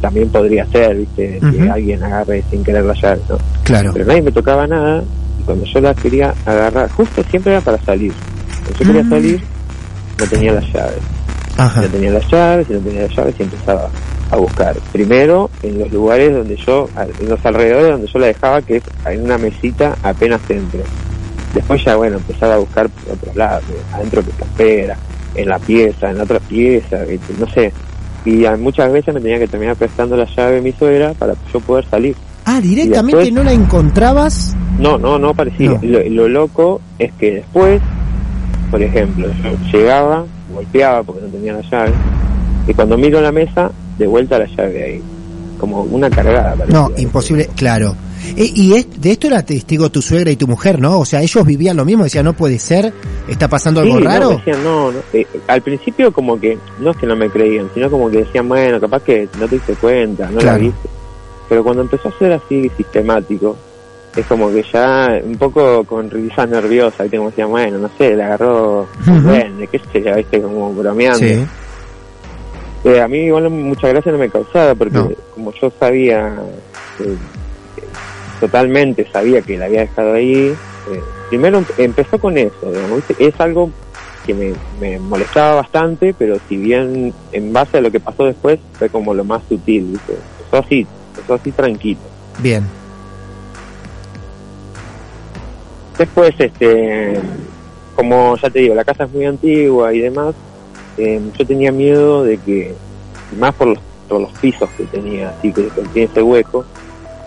también 0.00 0.28
podría 0.28 0.66
ser, 0.66 0.96
¿viste? 0.96 1.40
Que 1.40 1.70
alguien 1.70 2.02
agarre 2.02 2.42
sin 2.50 2.62
querer 2.64 2.84
la 2.84 2.94
llave, 2.94 3.20
¿no? 3.28 3.38
Claro. 3.64 3.90
pero 3.92 4.04
nadie 4.04 4.22
me 4.22 4.32
tocaba 4.32 4.66
nada 4.66 5.02
y 5.40 5.42
cuando 5.44 5.64
yo 5.64 5.80
la 5.80 5.94
quería 5.94 6.34
agarrar, 6.44 6.88
justo 6.90 7.22
siempre 7.30 7.52
era 7.52 7.60
para 7.60 7.78
salir. 7.78 8.12
Cuando 8.62 8.78
yo 8.78 8.86
quería 8.86 9.02
Mm. 9.04 9.10
salir, 9.10 9.40
no 10.20 10.26
tenía 10.26 10.52
las 10.52 10.72
llaves. 10.72 10.98
Ajá. 11.58 11.80
No 11.82 11.88
tenía 11.88 12.10
las 12.10 12.28
llaves, 12.30 12.66
y 12.68 12.72
no 12.74 12.78
tenía 12.80 13.02
las 13.02 13.16
llaves 13.16 13.34
y 13.38 13.42
empezaba 13.42 13.88
a 14.30 14.36
buscar. 14.36 14.76
Primero 14.92 15.50
en 15.62 15.78
los 15.78 15.92
lugares 15.92 16.32
donde 16.34 16.56
yo, 16.56 16.88
en 17.20 17.28
los 17.28 17.44
alrededores 17.46 17.90
donde 17.92 18.06
yo 18.08 18.18
la 18.18 18.26
dejaba, 18.26 18.60
que 18.62 18.76
es 18.76 18.82
en 19.06 19.22
una 19.22 19.38
mesita 19.38 19.96
apenas 20.02 20.40
entro. 20.48 20.80
Después 21.54 21.82
ya, 21.84 21.96
bueno, 21.96 22.18
empezaba 22.18 22.54
a 22.54 22.58
buscar 22.58 22.88
por 22.90 23.14
otros 23.14 23.34
lados, 23.36 23.64
adentro 23.92 24.20
de 24.22 24.30
la 24.32 24.36
campera, 24.38 24.96
en 25.34 25.48
la 25.48 25.58
pieza, 25.58 26.10
en 26.10 26.18
la 26.18 26.24
otra 26.24 26.40
pieza, 26.40 26.98
¿viste? 27.04 27.32
no 27.38 27.46
sé. 27.50 27.72
Y 28.26 28.44
muchas 28.58 28.92
veces 28.92 29.14
me 29.14 29.20
tenía 29.20 29.38
que 29.38 29.46
terminar 29.48 29.76
prestando 29.76 30.16
la 30.16 30.26
llave 30.26 30.56
de 30.56 30.60
mi 30.60 30.72
suegra 30.72 31.14
para 31.14 31.34
yo 31.52 31.60
poder 31.60 31.86
salir. 31.88 32.14
Ah, 32.44 32.60
directamente 32.60 33.16
después- 33.18 33.32
no 33.32 33.44
la 33.44 33.52
encontrabas. 33.52 34.54
No, 34.78 34.98
no, 34.98 35.18
no 35.18 35.32
parecía. 35.32 35.70
No. 35.70 35.78
Lo, 35.82 36.00
lo 36.08 36.28
loco 36.28 36.80
es 36.98 37.12
que 37.14 37.36
después, 37.36 37.80
por 38.70 38.82
ejemplo, 38.82 39.28
yo 39.42 39.78
llegaba, 39.78 40.24
golpeaba 40.52 41.02
porque 41.02 41.22
no 41.22 41.28
tenía 41.28 41.52
la 41.54 41.62
llave, 41.62 41.92
y 42.68 42.74
cuando 42.74 42.98
miro 42.98 43.20
la 43.20 43.32
mesa, 43.32 43.70
de 43.96 44.06
vuelta 44.06 44.38
la 44.38 44.46
llave 44.46 44.82
ahí. 44.84 45.02
Como 45.58 45.82
una 45.84 46.10
cargada. 46.10 46.54
parecía. 46.54 46.78
No, 46.78 46.90
imposible, 46.98 47.48
claro. 47.56 47.94
E- 48.36 48.50
y 48.54 48.74
es- 48.74 49.00
de 49.00 49.12
esto 49.12 49.26
era 49.26 49.44
testigo 49.44 49.90
tu 49.90 50.00
suegra 50.02 50.30
y 50.30 50.36
tu 50.36 50.46
mujer, 50.46 50.80
¿no? 50.80 50.98
O 50.98 51.04
sea, 51.04 51.20
ellos 51.22 51.44
vivían 51.46 51.76
lo 51.76 51.84
mismo, 51.84 52.04
decían, 52.04 52.24
no 52.24 52.32
puede 52.32 52.58
ser, 52.58 52.92
está 53.28 53.48
pasando 53.48 53.80
algo 53.80 54.00
no, 54.00 54.06
raro. 54.06 54.30
me 54.30 54.36
decían, 54.36 54.64
no, 54.64 54.92
no. 54.92 54.98
Eh, 55.12 55.26
al 55.46 55.62
principio 55.62 56.12
como 56.12 56.40
que, 56.40 56.58
no 56.80 56.90
es 56.90 56.96
que 56.96 57.06
no 57.06 57.14
me 57.16 57.28
creían, 57.30 57.68
sino 57.74 57.90
como 57.90 58.10
que 58.10 58.18
decían, 58.18 58.48
bueno, 58.48 58.80
capaz 58.80 59.02
que 59.02 59.28
no 59.38 59.46
te 59.46 59.56
diste 59.56 59.74
cuenta, 59.74 60.30
no 60.30 60.38
Claro. 60.40 60.56
la 60.58 60.64
viste. 60.64 60.88
Pero 61.48 61.62
cuando 61.62 61.82
empezó 61.82 62.08
a 62.08 62.18
ser 62.18 62.32
así 62.32 62.70
sistemático, 62.76 63.56
es 64.16 64.26
como 64.26 64.50
que 64.50 64.64
ya 64.72 65.20
un 65.24 65.36
poco 65.36 65.84
con 65.84 66.10
risas 66.10 66.48
nerviosas, 66.48 66.98
¿viste? 67.02 67.18
como 67.18 67.28
decían, 67.30 67.50
bueno, 67.50 67.78
no 67.78 67.90
sé, 67.98 68.16
le 68.16 68.22
agarró 68.24 68.86
un 69.06 69.22
duende, 69.22 69.66
qué 69.68 69.78
sé 69.92 70.02
yo, 70.02 70.14
viste, 70.16 70.40
como 70.42 70.72
bromeando. 70.74 71.18
Sí, 71.18 71.46
Eh, 72.84 73.00
a 73.00 73.08
mí 73.08 73.18
igual 73.18 73.50
mucha 73.50 73.88
gracia 73.88 74.12
no 74.12 74.18
me 74.18 74.28
causaba 74.30 74.74
porque 74.76 74.94
No. 74.96 75.10
como 75.34 75.52
yo 75.60 75.72
sabía, 75.80 76.32
eh, 77.00 77.16
totalmente 78.40 79.06
sabía 79.10 79.42
que 79.42 79.56
la 79.56 79.66
había 79.66 79.80
dejado 79.80 80.14
ahí, 80.14 80.54
eh, 80.90 81.02
primero 81.28 81.58
em- 81.58 81.64
empezó 81.78 82.18
con 82.18 82.36
eso, 82.38 82.70
digamos, 82.70 83.02
es 83.18 83.34
algo 83.40 83.70
que 84.24 84.34
me, 84.34 84.52
me 84.80 84.98
molestaba 84.98 85.56
bastante, 85.56 86.12
pero 86.14 86.36
si 86.48 86.56
bien 86.56 87.14
en 87.32 87.52
base 87.52 87.78
a 87.78 87.80
lo 87.80 87.90
que 87.90 88.00
pasó 88.00 88.24
después 88.24 88.58
fue 88.78 88.88
como 88.88 89.14
lo 89.14 89.24
más 89.24 89.42
sutil, 89.48 89.84
¿viste? 89.84 90.14
empezó 90.14 90.64
así, 90.64 90.86
empezó 91.14 91.34
así 91.34 91.52
tranquilo. 91.52 92.00
bien. 92.38 92.64
Después, 95.98 96.34
este, 96.38 97.18
como 97.94 98.36
ya 98.36 98.50
te 98.50 98.58
digo, 98.58 98.74
la 98.74 98.84
casa 98.84 99.04
es 99.04 99.12
muy 99.12 99.24
antigua 99.24 99.94
y 99.94 100.00
demás, 100.00 100.34
eh, 100.98 101.20
yo 101.38 101.46
tenía 101.46 101.72
miedo 101.72 102.22
de 102.22 102.36
que, 102.38 102.74
más 103.38 103.54
por 103.54 103.68
los, 103.68 103.78
por 104.06 104.20
los 104.20 104.32
pisos 104.34 104.68
que 104.76 104.84
tenía, 104.84 105.30
así 105.30 105.52
que, 105.52 105.68
que 105.68 105.80
tiene 105.94 106.10
ese 106.10 106.20
hueco, 106.22 106.66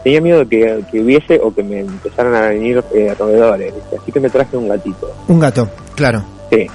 tenía 0.04 0.22
miedo 0.22 0.40
de 0.40 0.48
que, 0.48 0.84
que 0.92 1.02
hubiese 1.02 1.40
o 1.44 1.54
que 1.54 1.64
me 1.64 1.80
empezaran 1.82 2.34
a 2.36 2.42
venir 2.50 2.84
eh, 2.94 3.14
roedores, 3.18 3.74
así 4.02 4.12
que 4.12 4.20
me 4.20 4.30
traje 4.30 4.56
un 4.58 4.68
gatito. 4.70 5.12
Un 5.28 5.40
gato, 5.40 5.70
claro. 5.96 6.24
Sí. 6.52 6.68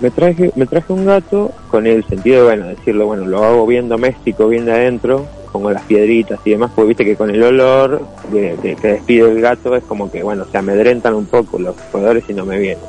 Me 0.00 0.10
traje, 0.12 0.52
me 0.54 0.64
traje 0.66 0.92
un 0.92 1.04
gato 1.06 1.50
con 1.70 1.86
el 1.86 2.04
sentido 2.06 2.44
bueno, 2.44 2.66
decirlo, 2.68 3.06
bueno, 3.06 3.24
lo 3.26 3.42
hago 3.44 3.66
bien 3.66 3.88
doméstico, 3.88 4.46
bien 4.48 4.64
de 4.64 4.72
adentro, 4.72 5.26
pongo 5.52 5.70
las 5.72 5.82
piedritas 5.82 6.38
y 6.44 6.50
demás, 6.50 6.70
porque 6.74 6.88
viste 6.88 7.04
que 7.04 7.16
con 7.16 7.30
el 7.30 7.42
olor 7.42 8.00
de, 8.32 8.56
de- 8.58 8.76
que 8.76 8.88
despide 8.88 9.28
el 9.28 9.40
gato 9.40 9.74
es 9.74 9.82
como 9.84 10.08
que, 10.10 10.22
bueno, 10.22 10.44
se 10.52 10.58
amedrentan 10.58 11.14
un 11.14 11.26
poco 11.26 11.58
los 11.58 11.74
roedores 11.92 12.22
y 12.28 12.34
no 12.34 12.44
me 12.44 12.58
vienen. 12.58 12.84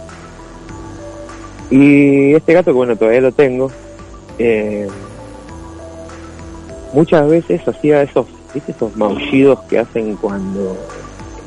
Y 1.71 2.33
este 2.35 2.53
gato, 2.53 2.71
que 2.71 2.77
bueno, 2.77 2.95
todavía 2.95 3.21
lo 3.21 3.31
tengo, 3.31 3.71
eh, 4.37 4.87
muchas 6.93 7.27
veces 7.27 7.67
hacía 7.67 8.01
esos, 8.03 8.27
¿viste? 8.53 8.71
esos 8.71 8.95
maullidos 8.95 9.59
que 9.69 9.79
hacen 9.79 10.15
cuando 10.15 10.77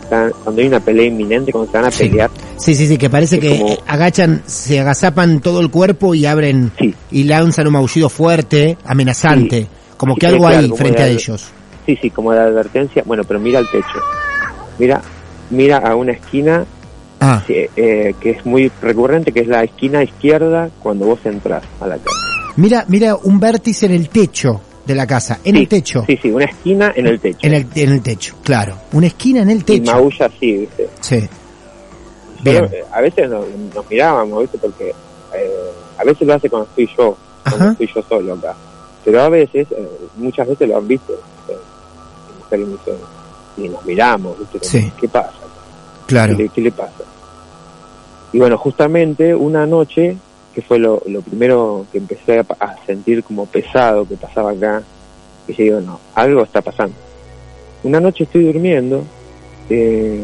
están, 0.03 0.31
cuando 0.43 0.61
hay 0.61 0.67
una 0.69 0.81
pelea 0.81 1.07
inminente, 1.07 1.53
cuando 1.53 1.71
se 1.71 1.79
van 1.79 1.87
a 1.87 1.91
Sí. 1.91 2.09
pelear. 2.09 2.31
Sí, 2.57 2.75
sí, 2.75 2.87
sí, 2.87 2.97
que 2.99 3.11
parece 3.11 3.39
que 3.41 3.59
como- 3.59 3.77
agachan, 3.87 4.43
se 4.47 4.79
agazapan 4.81 5.41
todo 5.41 5.61
el 5.61 5.71
cuerpo 5.71 6.15
y 6.15 6.27
abren 6.27 6.73
Sí. 6.79 6.95
y 7.11 7.25
lanzan 7.25 7.67
un 7.67 7.73
maullido 7.75 8.09
fuerte, 8.09 8.77
amenazante, 8.85 9.67
como 9.97 10.15
Sí, 10.15 10.21
que 10.21 10.27
algo 10.27 10.47
hay 10.47 10.63
como 10.65 10.77
frente 10.77 11.03
a 11.03 11.07
de- 11.07 11.13
ellos. 11.13 11.51
Sí, 11.87 11.97
sí, 12.01 12.11
como 12.11 12.33
de 12.33 12.39
advertencia. 12.41 13.03
Bueno, 13.05 13.25
pero 13.25 13.41
mira 13.41 13.59
al 13.59 13.69
techo. 13.71 13.99
Mira, 14.79 15.01
mira 15.51 15.79
a 15.79 15.97
una 15.97 16.13
esquina 16.13 16.65
Ah, 17.25 17.41
que, 17.47 17.71
eh, 17.77 18.15
que 18.21 18.31
es 18.31 18.45
muy 18.47 18.71
recurrente, 18.81 19.31
que 19.33 19.41
es 19.41 19.47
la 19.49 19.63
esquina 19.63 20.03
izquierda 20.03 20.71
cuando 20.83 21.07
vos 21.07 21.21
entras 21.25 21.63
a 21.81 21.87
la 21.87 21.97
casa. 21.97 22.17
mira, 22.57 22.85
mira 22.89 23.15
un 23.17 23.39
vértice 23.39 23.87
en 23.87 23.93
el 23.93 24.09
techo 24.09 24.61
de 24.85 24.95
la 24.95 25.07
casa, 25.07 25.39
en 25.45 25.55
Sí, 25.57 25.63
el 25.63 25.69
techo, 25.69 26.05
Sí, 26.07 26.19
sí, 26.21 26.31
una 26.31 26.45
esquina 26.47 26.93
en 26.97 27.07
el 27.07 27.21
techo. 27.21 27.39
en 27.43 27.55
el, 27.55 27.67
en 27.75 27.93
el 27.93 28.03
techo, 28.03 28.35
claro, 28.43 28.77
una 28.93 29.07
esquina 29.07 29.43
en 29.43 29.51
el 29.51 29.59
y 29.59 29.63
techo. 29.63 29.93
maulla 29.93 30.27
así, 30.27 30.57
¿viste? 30.59 30.89
Sí, 31.01 31.29
bien, 32.43 32.65
eh, 32.73 32.85
a 32.93 33.01
veces 33.01 33.29
nos, 33.31 33.47
nos 33.75 33.89
mirábamos, 33.91 34.43
¿viste? 34.43 34.59
Porque 34.59 34.89
eh, 35.35 35.51
a 35.99 36.05
veces 36.05 36.27
lo 36.27 36.35
hace 36.35 36.51
cuando 36.51 36.69
estoy 36.69 36.87
yo, 36.99 37.17
cuando 37.45 37.65
Ajá. 37.65 37.73
estoy 37.73 37.91
yo 37.95 38.03
solo 38.09 38.35
acá. 38.35 38.55
Pero 39.05 39.21
a 39.23 39.29
veces, 39.29 39.67
eh, 39.71 39.89
muchas 40.17 40.49
veces 40.49 40.69
lo 40.69 40.77
han 40.79 40.87
visto, 40.89 41.13
eh, 41.49 41.57
mujer 42.39 42.61
y 42.61 42.65
mi 42.65 42.79
suegra. 42.85 43.07
Y 43.57 43.69
nos 43.69 43.85
miramos, 43.85 44.39
¿viste? 44.39 44.59
Sí. 44.63 44.93
¿Qué 45.01 45.09
pasa? 45.09 45.33
claro. 46.07 46.37
¿Qué, 46.37 46.43
le- 46.45 46.49
qué 46.49 46.61
le 46.61 46.73
pasa? 46.73 46.93
Y 48.33 48.39
bueno, 48.39 48.57
justamente 48.59 49.35
una 49.35 49.67
noche, 49.67 50.17
que 50.55 50.63
fue 50.63 50.79
lo, 50.79 51.03
lo 51.07 51.23
primero 51.23 51.87
que 51.91 51.99
empecé 51.99 52.39
a, 52.39 52.47
a 52.61 52.77
sentir 52.85 53.23
como 53.25 53.47
pesado 53.47 54.07
que 54.07 54.17
pasaba 54.17 54.51
acá, 54.53 54.83
y 55.49 55.55
yo 55.55 55.65
digo, 55.65 55.81
no, 55.81 56.01
algo 56.15 56.43
está 56.43 56.61
pasando. 56.61 56.95
Una 57.83 58.01
noche 58.01 58.25
estoy 58.25 58.45
durmiendo, 58.45 59.05
eh, 59.69 60.23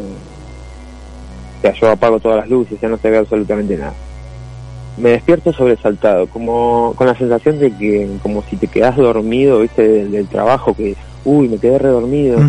o 1.58 1.60
sea, 1.60 1.72
yo 1.72 1.90
apago 1.90 2.20
todas 2.20 2.38
las 2.38 2.48
luces, 2.48 2.80
ya 2.80 2.88
no 2.88 2.98
se 2.98 3.10
ve 3.10 3.18
absolutamente 3.18 3.76
nada. 3.76 3.94
Me 4.96 5.10
despierto 5.10 5.52
sobresaltado, 5.52 6.26
como 6.26 6.92
con 6.96 7.06
la 7.06 7.16
sensación 7.16 7.58
de 7.58 7.72
que, 7.72 8.08
como 8.22 8.42
si 8.42 8.56
te 8.56 8.66
quedas 8.66 8.96
dormido, 8.96 9.60
viste, 9.60 9.86
del, 9.86 10.10
del 10.10 10.28
trabajo, 10.28 10.74
que, 10.74 10.96
uy, 11.24 11.48
me 11.48 11.58
quedé 11.58 11.78
redormido. 11.78 12.40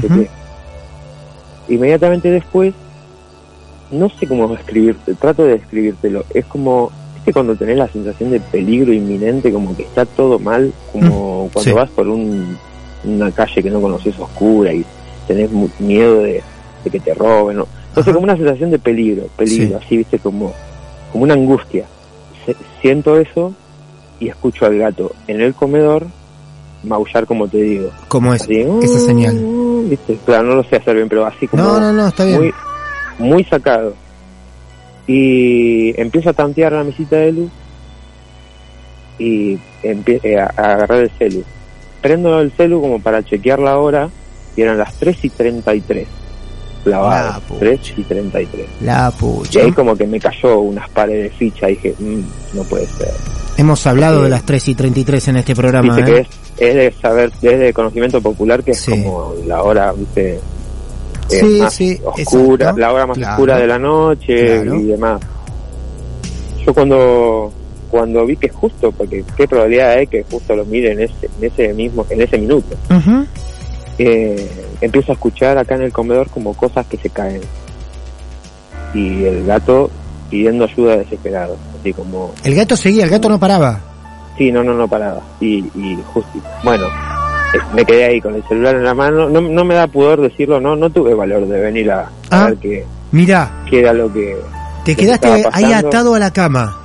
Inmediatamente 1.68 2.32
después, 2.32 2.74
no 3.92 4.10
sé 4.10 4.28
cómo 4.28 4.48
describirte, 4.48 5.14
trato 5.14 5.44
de 5.44 5.54
describírtelo. 5.54 6.26
Es 6.34 6.46
como, 6.46 6.92
viste 7.20 7.34
cuando 7.34 7.56
tenés 7.56 7.78
la 7.78 7.88
sensación 7.88 8.32
de 8.32 8.40
peligro 8.40 8.94
inminente, 8.94 9.52
como 9.52 9.76
que 9.76 9.84
está 9.84 10.06
todo 10.06 10.40
mal, 10.40 10.72
como 10.92 11.50
cuando 11.54 11.72
sí. 11.72 11.76
vas 11.76 11.90
por 11.92 12.08
un, 12.08 12.58
una 13.04 13.32
calle 13.32 13.62
que 13.64 13.70
no 13.70 13.82
conoces 13.82 14.18
oscura 14.20 14.74
y 14.74 14.86
tenés 15.28 15.50
miedo 15.80 16.20
de, 16.24 16.42
de 16.84 16.90
que 16.90 17.00
te 17.00 17.14
roben. 17.14 17.58
¿no? 17.58 17.68
Entonces 17.90 18.12
Ajá. 18.12 18.14
como 18.14 18.24
una 18.24 18.38
sensación 18.38 18.72
de 18.72 18.80
peligro, 18.80 19.28
peligro, 19.38 19.80
Sí. 19.80 19.86
así, 19.86 19.98
viste, 19.98 20.20
como, 20.20 20.54
como 21.12 21.24
una 21.26 21.34
angustia. 21.34 21.86
Se- 22.46 22.56
siento 22.82 23.18
eso 23.20 23.54
y 24.20 24.30
escucho 24.30 24.66
al 24.66 24.78
gato 24.78 25.12
en 25.28 25.42
el 25.42 25.54
comedor 25.54 26.06
maullar 26.84 27.26
como 27.26 27.48
te 27.48 27.58
digo. 27.58 27.90
¿Cómo 28.08 28.34
es 28.34 28.42
Así, 28.44 28.62
esa 28.82 29.00
señal? 29.00 29.36
"Mm", 29.36 29.90
¿viste? 29.90 30.18
Claro, 30.26 30.44
no 30.48 30.56
lo 30.56 30.64
sé 30.64 30.78
hacer 30.78 30.96
bien, 30.96 31.10
pero 31.10 31.26
así 31.26 31.48
como 31.48 31.64
No, 31.64 31.80
no, 31.80 31.92
no, 31.94 32.08
está 32.08 32.24
bien. 32.26 32.40
muy, 32.40 32.54
muy 33.20 33.44
sacado. 33.44 33.94
Y 35.12 36.00
empiezo 36.00 36.30
a 36.30 36.34
tantear 36.34 36.72
la 36.72 36.84
mesita 36.84 37.16
de 37.16 37.32
luz 37.32 37.50
y 39.18 39.58
eh, 39.82 40.38
a, 40.40 40.44
a 40.56 40.74
agarrar 40.74 41.00
el 41.00 41.10
celu. 41.18 41.44
Prendo 42.00 42.40
el 42.40 42.52
celu 42.52 42.80
como 42.80 43.00
para 43.02 43.24
chequear 43.24 43.58
la 43.60 43.80
hora 43.80 44.08
y 44.56 44.62
eran 44.62 44.78
las 44.78 44.94
3 45.00 45.18
y 45.26 45.30
33. 45.32 46.08
Clavadas, 46.84 47.36
Ah, 47.38 47.42
pucha. 47.48 47.60
3 47.60 47.94
y 47.98 48.04
33. 48.04 48.66
La 48.82 49.12
Y 49.14 49.20
pucha. 49.20 49.62
ahí 49.62 49.72
como 49.72 49.96
que 49.98 50.06
me 50.06 50.20
cayó 50.20 50.60
unas 50.60 50.88
pares 50.90 51.24
de 51.24 51.30
ficha 51.32 51.70
y 51.70 51.76
dije, 51.76 51.96
"Mm, 51.98 52.22
no 52.54 52.64
puede 52.66 52.86
ser. 52.86 53.12
Hemos 53.58 53.86
hablado 53.88 54.22
de 54.22 54.30
las 54.30 54.44
3 54.44 54.68
y 54.70 54.76
33 54.76 55.28
en 55.28 55.38
este 55.38 55.56
programa. 55.56 55.96
Dice 55.96 56.10
¿eh? 56.12 56.14
que 56.14 56.22
es, 56.22 56.28
es 56.70 56.76
de 56.76 57.02
saber, 57.02 57.32
es 57.42 57.60
de 57.60 57.74
conocimiento 57.74 58.22
popular 58.22 58.64
que 58.64 58.72
es 58.72 58.80
Sí. 58.80 58.92
como 58.92 59.34
la 59.48 59.64
hora, 59.64 59.92
viste, 59.92 60.40
eh, 61.32 61.40
Sí, 61.40 61.60
más 61.62 61.74
sí, 61.74 62.00
oscura, 62.04 62.66
exacto. 62.66 62.80
la 62.82 62.94
hora 62.94 63.08
más 63.08 63.18
Claro. 63.18 63.34
oscura 63.34 63.58
de 63.58 63.68
la 63.68 63.80
noche 63.80 64.62
Claro. 64.64 64.76
y 64.80 64.84
demás. 64.86 65.22
Yo 66.66 66.74
cuando 66.74 67.54
cuando 67.90 68.24
vi 68.26 68.36
que 68.38 68.50
justo, 68.50 68.92
porque 68.92 69.24
qué 69.36 69.48
probabilidad 69.48 69.92
hay 69.94 70.06
que 70.06 70.24
justo 70.30 70.56
lo 70.56 70.64
mire 70.66 70.92
en 70.92 71.00
ese, 71.02 71.28
en 71.40 71.46
ese 71.48 71.74
mismo, 71.74 72.06
en 72.12 72.22
ese 72.22 72.38
minuto, 72.38 72.76
eh, 73.98 74.50
empiezo 74.80 75.12
a 75.12 75.16
escuchar 75.16 75.58
acá 75.58 75.76
en 75.76 75.82
el 75.84 75.92
comedor 75.92 76.30
como 76.30 76.54
cosas 76.54 76.86
que 76.86 76.98
se 76.98 77.10
caen. 77.10 77.42
Y 78.94 79.24
el 79.26 79.46
gato 79.46 79.90
pidiendo 80.30 80.66
ayuda 80.66 80.98
desesperado, 80.98 81.58
así 81.80 81.92
como 81.94 82.32
El 82.44 82.54
gato 82.56 82.76
seguía, 82.76 83.06
el 83.06 83.10
gato 83.10 83.28
no 83.30 83.40
paraba. 83.40 83.80
Sí, 84.38 84.52
no, 84.52 84.64
no, 84.64 84.74
no 84.76 84.88
paraba. 84.88 85.22
Y, 85.42 85.58
y 85.76 85.98
justo, 86.14 86.30
bueno, 86.64 86.86
me 87.74 87.86
quedé 87.86 88.06
ahí 88.06 88.22
con 88.22 88.36
el 88.36 88.44
celular 88.48 88.76
en 88.76 88.84
la 88.84 88.94
mano. 88.94 89.30
No, 89.30 89.42
no 89.42 89.64
me 89.66 89.76
da 89.76 89.88
pudor 89.88 90.22
decirlo, 90.22 90.60
no, 90.60 90.76
no 90.76 90.90
tuve 90.90 91.14
valor 91.14 91.48
de 91.48 91.60
venir 91.60 91.92
a, 91.92 92.02
a 92.02 92.10
Ah. 92.30 92.46
ver 92.48 92.58
qué, 92.58 92.86
era 93.72 93.94
lo 93.94 94.12
que... 94.12 94.36
te 94.86 94.96
que 94.96 95.04
quedaste 95.04 95.46
ahí 95.54 95.72
atado 95.74 96.16
a 96.16 96.20
la 96.20 96.32
cama. 96.32 96.76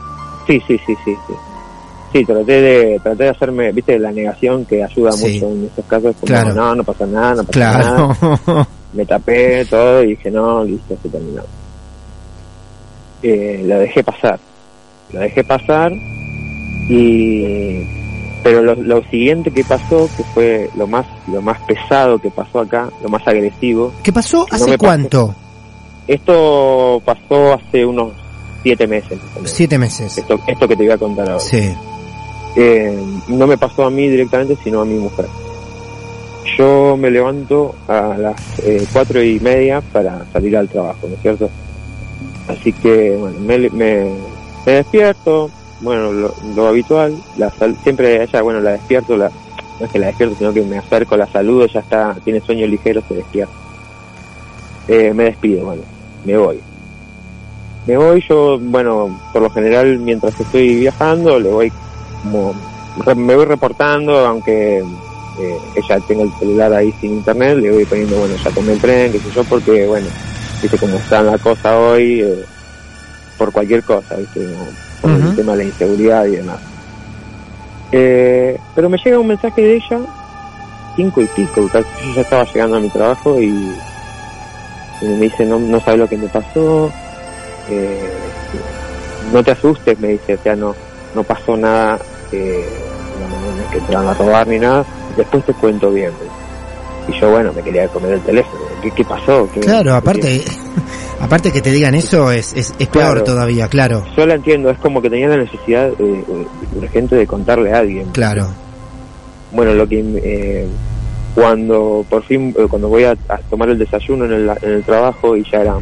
Sí, 0.47 0.61
sí, 0.67 0.79
sí, 0.87 0.95
sí, 1.05 1.15
sí. 1.27 1.35
Sí, 2.13 2.25
traté 2.25 2.61
de, 2.63 3.01
traté 3.03 3.25
de 3.25 3.29
hacerme, 3.31 3.73
viste, 3.73 3.99
la 3.99 4.13
negación 4.13 4.65
que 4.67 4.85
ayuda 4.85 5.11
Sí. 5.13 5.35
mucho 5.41 5.53
en 5.53 5.65
estos 5.65 5.85
casos. 5.87 6.15
Como, 6.21 6.27
Claro. 6.27 6.55
no, 6.55 6.75
no 6.77 6.85
pasa 6.85 7.07
nada, 7.07 7.35
no 7.35 7.45
pasa 7.45 7.59
nada. 7.79 8.69
Me 8.93 9.05
tapé 9.05 9.65
todo 9.65 10.05
y 10.05 10.09
dije, 10.11 10.31
no, 10.31 10.65
listo, 10.65 10.97
se 11.03 11.09
terminó. 11.09 11.43
Eh, 13.23 13.65
lo 13.67 13.79
dejé 13.81 14.05
pasar. 14.05 14.39
Lo 15.13 15.21
dejé 15.21 15.43
pasar 15.45 15.91
y... 16.89 18.04
Pero 18.45 18.63
lo, 18.63 18.75
lo 18.77 19.03
siguiente 19.11 19.51
que 19.51 19.65
pasó, 19.65 20.09
que 20.17 20.23
fue 20.35 20.71
lo 20.77 20.87
más 20.87 21.07
lo 21.27 21.43
más 21.43 21.59
pesado 21.63 22.19
que 22.21 22.31
pasó 22.31 22.61
acá, 22.61 22.91
lo 23.03 23.09
más 23.09 23.27
agresivo, 23.27 23.93
¿Qué 24.05 24.13
pasó? 24.13 24.47
¿Hace 24.51 24.67
pasó. 24.67 24.79
cuánto? 24.79 25.35
esto 26.07 27.03
pasó 27.05 27.55
hace 27.55 27.85
unos 27.87 28.13
siete 28.63 28.87
meses. 28.87 29.19
Siete 29.45 29.79
meses. 29.79 30.19
Esto, 30.19 30.39
esto 30.47 30.69
que 30.69 30.77
te 30.77 30.85
voy 30.85 30.93
a 30.93 30.99
contar 30.99 31.27
ahora. 31.29 31.41
Sí. 31.41 31.75
Eh, 32.57 32.97
no 33.29 33.47
me 33.47 33.57
pasó 33.59 33.85
a 33.87 33.91
mí 33.91 34.09
directamente, 34.09 34.57
sino 34.63 34.83
a 34.83 34.85
mi 34.85 34.95
mujer. 34.95 35.27
Yo 36.59 36.97
me 36.97 37.11
levanto 37.11 37.75
a 37.89 38.17
las 38.19 38.37
eh, 38.63 38.87
cuatro 38.93 39.23
y 39.23 39.41
media 39.41 39.81
para 39.81 40.25
salir 40.33 40.57
al 40.57 40.69
trabajo, 40.69 41.09
¿no 41.09 41.15
es 41.15 41.23
cierto? 41.23 41.51
Así 42.49 42.73
que, 42.73 43.17
bueno, 43.19 43.41
me, 43.41 43.59
me, 43.71 44.05
me 44.67 44.73
despierto, 44.73 45.51
bueno, 45.81 46.13
lo, 46.13 46.35
lo 46.55 46.67
habitual, 46.67 47.15
la 47.37 47.51
sal- 47.59 47.77
siempre 47.83 48.23
ella, 48.23 48.43
bueno, 48.43 48.61
la 48.61 48.73
despierto, 48.73 49.17
la, 49.17 49.31
no 49.81 49.87
es 49.87 49.93
que 49.93 49.99
la 49.99 50.07
despierto, 50.09 50.37
sino 50.37 50.53
que 50.53 50.63
me 50.63 50.79
acerco, 50.79 51.17
la 51.17 51.27
saludo, 51.27 51.67
ya 51.67 51.81
está, 51.81 52.15
tiene 52.25 52.41
sueño 52.41 52.67
ligero, 52.67 53.03
se 53.09 53.15
despierta. 53.15 53.53
Eh, 54.89 55.13
me 55.15 55.25
despido, 55.25 55.65
bueno, 55.65 55.83
me 56.25 56.37
voy. 56.37 56.61
Me 57.87 57.97
voy, 57.97 58.25
yo, 58.29 58.59
bueno, 58.59 59.11
por 59.33 59.43
lo 59.43 59.51
general, 59.51 59.99
mientras 59.99 60.39
estoy 60.41 60.75
viajando, 60.77 61.39
le 61.39 61.51
voy 61.51 61.73
como 62.23 62.55
me 63.17 63.35
voy 63.35 63.45
reportando, 63.45 64.17
aunque 64.27 64.79
eh, 64.79 65.59
ella 65.75 66.01
tenga 66.07 66.23
el 66.23 66.33
celular 66.39 66.73
ahí 66.73 66.93
sin 67.01 67.15
internet, 67.15 67.59
le 67.59 67.71
voy 67.73 67.85
poniendo, 67.85 68.17
bueno, 68.19 68.37
ya 68.43 68.51
tomé 68.51 68.73
el 68.73 68.81
tren, 68.81 69.13
qué 69.13 69.19
sé 69.19 69.31
yo, 69.35 69.45
porque, 69.45 69.87
bueno, 69.87 70.07
viste 70.63 70.79
cómo 70.79 70.97
está 70.97 71.23
la 71.23 71.37
cosa 71.39 71.79
hoy, 71.79 72.21
eh, 72.21 72.45
por 73.37 73.53
cualquier 73.53 73.83
cosa, 73.83 74.17
viste, 74.17 74.41
como 74.41 74.67
por 75.05 75.21
el 75.31 75.35
tema 75.37 75.53
de 75.53 75.59
la 75.59 75.65
inseguridad 75.65 76.25
y 76.27 76.37
demás. 76.37 76.61
Eh, 77.93 78.59
pero 78.75 78.89
me 78.89 78.99
llega 78.99 79.19
un 79.19 79.27
mensaje 79.29 79.61
de 79.63 79.75
ella, 79.77 80.01
cinco 80.97 81.21
y 81.21 81.27
pico, 81.29 81.69
casi 81.73 81.85
yo 82.09 82.15
ya 82.17 82.23
estaba 82.23 82.45
llegando 82.53 82.77
a 82.77 82.81
mi 82.81 82.89
trabajo 82.91 83.41
y, 83.41 83.47
y 83.47 85.05
me 85.07 85.25
dice, 85.27 85.45
no, 85.45 85.59
no 85.59 85.79
sabe 85.81 85.99
lo 85.99 86.09
que 86.09 86.17
me 86.17 86.29
pasó, 86.29 86.91
eh, 87.71 88.11
no 89.33 89.43
te 89.43 89.53
asustes, 89.53 89.99
me 89.99 90.09
dice, 90.09 90.35
o 90.35 90.39
sea, 90.43 90.57
no, 90.57 90.75
no 91.15 91.23
pasó 91.23 91.57
nada, 91.57 91.99
eh, 92.33 92.65
no, 93.21 93.29
no- 93.29 93.71
que 93.71 93.81
te 93.81 93.95
van 93.95 94.09
a 94.09 94.15
robar 94.15 94.47
ni 94.49 94.59
nada, 94.59 94.85
después 95.17 95.45
te 95.45 95.53
cuento 95.55 95.91
bien. 95.91 96.13
Y 97.09 97.21
yo, 97.21 97.31
bueno, 97.31 97.53
me 97.53 97.63
quería 97.63 97.87
comer 97.89 98.13
el 98.15 98.21
teléfono, 98.23 98.63
¿qué, 98.83 98.91
qué 98.91 99.05
pasó? 99.05 99.49
¿Qué- 99.53 99.61
Claro, 99.61 99.91
qué- 99.91 99.97
aparte, 99.97 100.45
aparte 101.21 101.53
que 101.53 101.61
te 101.61 101.71
digan 101.71 101.95
eso 101.95 102.31
es, 102.33 102.55
es, 102.55 102.75
es 102.79 102.89
peor 102.89 103.23
todavía, 103.23 103.69
claro. 103.69 104.05
Yo 104.17 104.27
la 104.27 104.35
entiendo, 104.35 104.71
es 104.71 104.79
como 104.79 105.03
que 105.03 105.11
tenía 105.11 105.29
la 105.29 105.37
necesidad 105.37 105.89
eh, 105.91 105.95
eh, 106.01 106.47
urgente 106.77 107.17
de 107.17 107.27
contarle 107.27 107.73
a 107.75 107.79
alguien. 107.81 108.07
Claro. 108.13 108.49
Bueno, 109.53 109.75
lo 109.75 109.87
que 109.87 110.01
eh, 110.25 110.67
cuando 111.35 112.05
por 112.09 112.23
fin, 112.25 112.55
eh, 112.59 112.67
cuando 112.69 112.89
voy 112.89 113.05
a, 113.05 113.13
a 113.29 113.37
tomar 113.51 113.69
el 113.69 113.79
desayuno 113.79 114.25
en 114.25 114.33
el, 114.33 114.51
en 114.63 114.71
el 114.73 114.83
trabajo 114.83 115.37
y 115.37 115.45
ya 115.51 115.61
era 115.61 115.75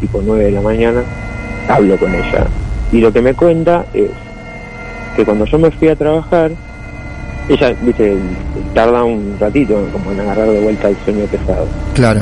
tipo 0.00 0.20
9 0.24 0.44
de 0.44 0.50
la 0.52 0.60
mañana, 0.60 1.02
hablo 1.68 1.96
con 1.98 2.14
ella. 2.14 2.46
Y 2.92 2.98
lo 3.00 3.12
que 3.12 3.20
me 3.20 3.34
cuenta 3.34 3.84
es 3.92 4.10
que 5.16 5.24
cuando 5.24 5.44
yo 5.46 5.58
me 5.58 5.70
fui 5.72 5.88
a 5.88 5.96
trabajar, 5.96 6.52
ella, 7.48 7.74
viste, 7.82 8.16
tarda 8.74 9.04
un 9.04 9.36
ratito 9.40 9.74
como 9.92 10.12
en 10.12 10.20
agarrar 10.20 10.48
de 10.50 10.60
vuelta 10.60 10.88
el 10.88 10.96
sueño 11.04 11.24
pesado. 11.26 11.66
Claro. 11.94 12.20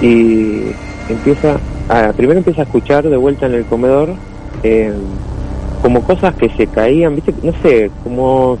Y 0.00 0.62
empieza, 1.08 1.56
a, 1.88 2.12
primero 2.12 2.38
empieza 2.38 2.62
a 2.62 2.64
escuchar 2.64 3.08
de 3.08 3.16
vuelta 3.16 3.46
en 3.46 3.54
el 3.54 3.64
comedor 3.64 4.10
eh, 4.62 4.92
como 5.82 6.02
cosas 6.02 6.34
que 6.36 6.48
se 6.50 6.66
caían, 6.68 7.14
viste, 7.16 7.34
no 7.42 7.52
sé, 7.62 7.90
como 8.04 8.56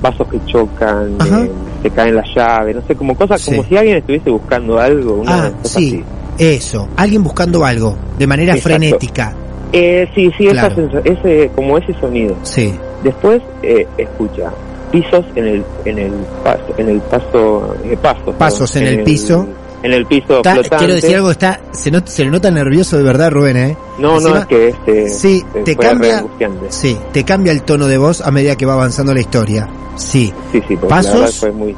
vasos 0.00 0.28
que 0.28 0.38
chocan, 0.46 1.16
Ajá. 1.18 1.42
eh, 1.44 1.50
se 1.82 1.90
caen 1.90 2.14
las 2.14 2.26
llaves, 2.34 2.76
no 2.76 2.82
sé, 2.86 2.94
como 2.94 3.16
cosas, 3.16 3.40
Sí. 3.40 3.50
como 3.50 3.64
si 3.68 3.76
alguien 3.76 3.96
estuviese 3.98 4.30
buscando 4.30 4.78
algo, 4.78 5.14
una 5.14 5.46
Ah, 5.46 5.52
cosa 5.62 5.78
sí. 5.80 6.02
así. 6.38 6.54
Eso. 6.56 6.88
Alguien 6.96 7.22
buscando 7.22 7.64
algo. 7.64 7.96
De 8.18 8.26
manera 8.26 8.54
Exacto. 8.54 8.68
frenética. 8.78 9.34
Eh, 9.72 10.08
sí, 10.14 10.30
sí, 10.38 10.46
esa 10.46 10.68
Claro. 10.68 10.74
sensa- 10.76 11.00
ese, 11.04 11.50
como 11.54 11.76
ese 11.78 11.92
sonido. 11.94 12.36
Sí. 12.42 12.72
Después 13.02 13.42
eh, 13.62 13.86
escucha 13.98 14.50
pisos 14.92 15.24
en 15.34 15.46
el 15.46 15.64
en 15.84 15.98
el 15.98 16.12
paso 16.44 16.62
en 16.78 16.88
el 16.88 17.00
paso 17.00 17.74
eh, 17.84 17.96
pasos 18.00 18.34
Pasos 18.36 18.76
en 18.76 18.86
el 18.86 19.02
piso. 19.02 19.48
en 19.82 19.92
el 19.92 20.06
piso 20.06 20.36
Está- 20.36 20.52
flotante 20.54 20.76
quiero 20.76 20.94
decir 20.94 21.16
algo, 21.16 21.30
está, 21.32 21.60
se, 21.72 21.90
not- 21.90 22.06
se 22.06 22.24
le 22.24 22.30
nota 22.30 22.50
nervioso 22.52 22.96
de 22.98 23.02
verdad, 23.02 23.30
Rubén, 23.32 23.56
¿eh? 23.56 23.76
no 23.98 24.16
Encima- 24.18 24.30
no 24.30 24.36
es 24.42 24.46
que 24.46 24.68
este 24.68 25.08
Sí, 25.08 25.42
te 25.64 25.74
cambia-. 25.74 26.24
Sí, 26.68 26.96
te 27.12 27.24
cambia 27.24 27.50
el 27.52 27.62
tono 27.62 27.86
de 27.88 27.98
voz 27.98 28.20
a 28.20 28.30
medida 28.30 28.54
que 28.54 28.64
va 28.66 28.74
avanzando 28.74 29.12
la 29.12 29.20
historia. 29.20 29.68
Sí. 29.96 30.32
Sí, 30.52 30.60
sí, 30.68 30.76
porque 30.76 30.86
¿Pasos? 30.88 31.12
la 31.14 31.18
verdad 31.20 31.32
fue 31.34 31.50
muy... 31.52 31.74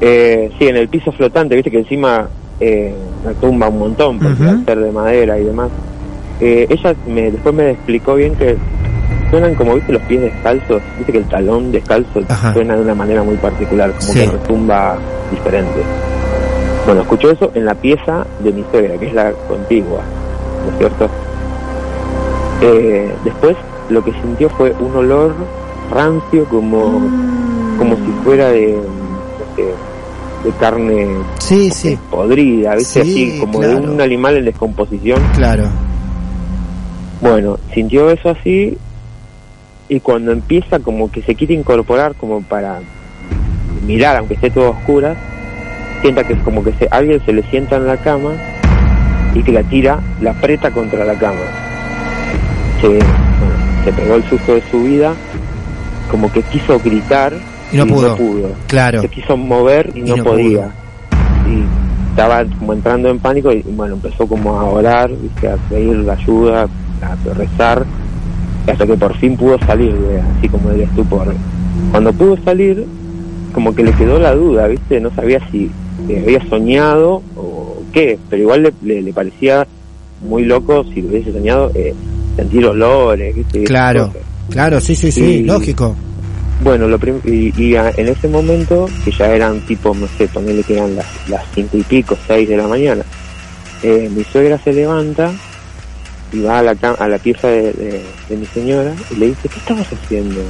Eh, 0.00 0.50
sí, 0.58 0.66
en 0.66 0.76
el 0.76 0.88
piso 0.88 1.12
flotante, 1.12 1.54
viste 1.54 1.70
que 1.70 1.78
encima 1.78 2.28
eh, 2.60 2.94
la 3.24 3.32
tumba 3.34 3.68
un 3.68 3.78
montón, 3.78 4.18
porque 4.18 4.42
Ujú. 4.42 4.50
al 4.50 4.64
ser 4.64 4.78
de 4.80 4.92
madera 4.92 5.38
y 5.38 5.44
demás. 5.44 5.68
Eh, 6.40 6.66
ella 6.68 6.94
me, 7.06 7.30
después 7.30 7.54
me 7.54 7.70
explicó 7.70 8.14
bien 8.16 8.34
que 8.34 8.56
suenan 9.34 9.54
como, 9.56 9.74
viste, 9.74 9.92
los 9.92 10.02
pies 10.02 10.20
descalzos, 10.22 10.80
viste 10.96 11.10
que 11.12 11.18
el 11.18 11.24
talón 11.24 11.72
descalzo 11.72 12.20
Ajá. 12.28 12.52
suena 12.52 12.76
de 12.76 12.82
una 12.82 12.94
manera 12.94 13.22
muy 13.24 13.34
particular, 13.36 13.90
como 13.90 14.12
Sí. 14.12 14.20
que 14.20 14.26
retumba 14.30 14.96
diferente. 15.32 15.80
Bueno, 16.86 17.00
escuchó 17.00 17.30
eso 17.32 17.50
en 17.54 17.64
la 17.64 17.74
pieza 17.74 18.24
de 18.40 18.52
mi 18.52 18.64
suegra, 18.70 18.96
que 18.96 19.06
es 19.06 19.12
la 19.14 19.32
contigua, 19.48 20.00
¿no 20.64 20.70
es 20.72 20.78
cierto? 20.78 21.08
Eh, 22.62 23.12
después 23.24 23.56
lo 23.88 24.04
que 24.04 24.12
sintió 24.12 24.48
fue 24.50 24.72
un 24.78 24.94
olor 24.94 25.34
rancio 25.92 26.44
como 26.46 27.00
como 27.78 27.96
si 27.96 28.12
fuera 28.22 28.48
de, 28.50 28.72
no 28.76 29.56
sé, 29.56 29.64
de 30.44 30.50
carne 30.60 31.08
Sí, 31.40 31.70
sí, 31.70 31.98
podrida, 32.08 32.76
¿viste? 32.76 33.02
Sí, 33.04 33.30
así, 33.32 33.40
como 33.40 33.58
de 33.60 33.74
un 33.74 34.00
animal 34.00 34.36
en 34.36 34.44
descomposición. 34.44 35.20
claro. 35.34 35.64
Bueno, 37.20 37.58
sintió 37.72 38.10
eso 38.10 38.30
así 38.30 38.76
y 39.94 40.00
cuando 40.00 40.32
empieza 40.32 40.80
como 40.80 41.10
que 41.10 41.22
se 41.22 41.36
quiere 41.36 41.54
incorporar 41.54 42.16
como 42.16 42.42
para 42.42 42.80
mirar, 43.86 44.16
aunque 44.16 44.34
esté 44.34 44.50
todo 44.50 44.66
a 44.66 44.70
oscuras, 44.70 45.16
sienta 46.00 46.24
que 46.24 46.32
es 46.32 46.40
como 46.40 46.64
que 46.64 46.72
se, 46.72 46.88
alguien 46.90 47.24
se 47.24 47.32
le 47.32 47.42
sienta 47.44 47.76
en 47.76 47.86
la 47.86 47.96
cama 47.96 48.32
y 49.34 49.42
que 49.44 49.52
la 49.52 49.62
tira, 49.62 50.00
la 50.20 50.32
aprieta 50.32 50.72
contra 50.72 51.04
la 51.04 51.14
cama. 51.14 51.38
Se, 52.80 52.88
bueno, 52.88 53.04
se 53.84 53.92
pegó 53.92 54.16
el 54.16 54.24
susto 54.24 54.54
de 54.54 54.62
su 54.68 54.82
vida, 54.82 55.14
como 56.10 56.30
que 56.32 56.42
quiso 56.42 56.80
gritar 56.80 57.32
Y 57.70 57.76
no 57.76 57.86
pudo. 57.86 58.16
Claro. 58.66 59.00
se 59.00 59.08
quiso 59.08 59.36
mover 59.36 59.92
y, 59.94 60.00
Y 60.00 60.02
no, 60.02 60.16
no 60.16 60.24
podía. 60.24 60.70
Y 61.48 61.62
estaba 62.10 62.44
como 62.58 62.72
entrando 62.72 63.10
en 63.10 63.20
pánico 63.20 63.52
y 63.52 63.62
bueno, 63.62 63.94
empezó 63.94 64.26
como 64.26 64.58
a 64.58 64.64
orar, 64.64 65.10
¿viste? 65.10 65.48
a 65.48 65.56
pedir 65.68 66.10
ayuda, 66.10 66.66
a 67.00 67.34
rezar, 67.34 67.84
hasta 68.72 68.86
que 68.86 68.94
por 68.94 69.16
fin 69.18 69.36
pudo 69.36 69.58
salir, 69.60 69.92
de- 69.92 70.20
así 70.20 70.48
como 70.48 70.70
del 70.70 70.82
estupor. 70.82 71.34
Cuando 71.90 72.12
pudo 72.12 72.36
salir, 72.44 72.84
como 73.52 73.74
que 73.74 73.84
le 73.84 73.92
quedó 73.92 74.18
la 74.18 74.34
duda, 74.34 74.66
¿viste? 74.66 75.00
No 75.00 75.10
sabía 75.14 75.40
si 75.50 75.70
eh, 76.08 76.22
había 76.24 76.46
soñado 76.48 77.22
o 77.36 77.82
qué, 77.92 78.18
pero 78.30 78.42
igual 78.42 78.62
le, 78.62 78.72
le- 78.82 79.02
le 79.02 79.12
parecía 79.12 79.66
muy 80.26 80.44
loco 80.44 80.84
si 80.92 81.02
lo 81.02 81.08
hubiese 81.08 81.32
soñado 81.32 81.70
eh, 81.74 81.94
sentir 82.36 82.64
olores, 82.66 83.34
Claro, 83.64 84.12
claro, 84.50 84.80
sí, 84.80 84.94
sí, 84.96 85.12
sí, 85.12 85.22
Y- 85.24 85.44
lógico. 85.44 85.94
Bueno, 86.62 86.86
lo 86.88 86.98
y, 87.24 87.52
y 87.60 87.74
a- 87.76 87.90
en 87.96 88.08
ese 88.08 88.28
momento, 88.28 88.86
que 89.04 89.10
ya 89.10 89.34
eran 89.34 89.60
tipo, 89.66 89.94
no 89.94 90.06
sé, 90.16 90.26
ponele 90.28 90.62
que 90.62 90.74
eran 90.74 90.94
las, 90.96 91.06
las 91.28 91.42
cinco 91.54 91.76
y 91.76 91.82
pico, 91.82 92.16
seis 92.26 92.48
de 92.48 92.56
la 92.56 92.66
mañana, 92.66 93.04
eh, 93.82 94.08
mi 94.14 94.24
suegra 94.24 94.58
se 94.58 94.72
levanta 94.72 95.32
y 96.34 96.40
va 96.40 96.58
a 96.58 96.62
la, 96.62 96.72
a 96.98 97.08
la 97.08 97.18
pieza 97.18 97.48
de, 97.48 97.72
de- 97.72 98.04
de 98.28 98.36
mi 98.36 98.46
señora 98.46 98.92
y 99.10 99.14
le 99.16 99.26
dice, 99.26 99.48
¿qué 99.48 99.58
estabas 99.60 99.86
haciendo? 99.92 100.40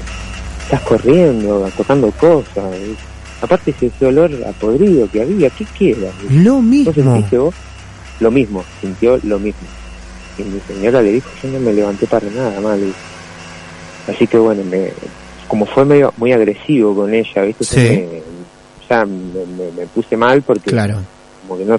Estás 0.64 0.80
corriendo, 0.82 1.68
tocando 1.76 2.10
cosas. 2.12 2.64
Y 2.80 2.96
aparte 3.44 3.74
ese, 3.78 4.06
olor 4.06 4.30
a 4.46 4.52
podrido 4.52 5.08
que 5.10 5.22
había, 5.22 5.50
¿qué 5.50 5.66
queda? 5.76 6.10
Lo 6.30 6.54
¿No 6.54 6.62
mismo. 6.62 6.92
sentiste 6.94 7.38
vos? 7.38 7.54
Lo 8.20 8.30
mismo, 8.30 8.64
sintió 8.80 9.18
lo 9.24 9.38
mismo. 9.38 9.66
Y 10.38 10.42
mi 10.42 10.60
señora 10.66 11.02
le 11.02 11.12
dijo, 11.12 11.28
yo 11.42 11.48
no 11.50 11.60
me 11.60 11.72
levanté 11.74 12.06
para 12.06 12.28
nada, 12.30 12.60
mal. 12.60 12.80
Así 14.08 14.26
que 14.26 14.38
bueno, 14.38 14.62
me, 14.64 14.90
como 15.48 15.66
fue 15.66 15.84
medio 15.84 16.12
muy 16.16 16.32
agresivo 16.32 16.94
con 16.94 17.12
ella, 17.12 17.42
¿viste? 17.42 17.64
Sí. 17.64 17.78
Me- 17.78 18.22
ya 18.88 19.04
me, 19.06 19.46
me- 19.46 19.70
me 19.72 19.86
puse 19.86 20.16
mal 20.16 20.42
porque 20.42 20.70
Claro. 20.70 21.00
Como 21.46 21.58
que 21.58 21.64
no 21.64 21.78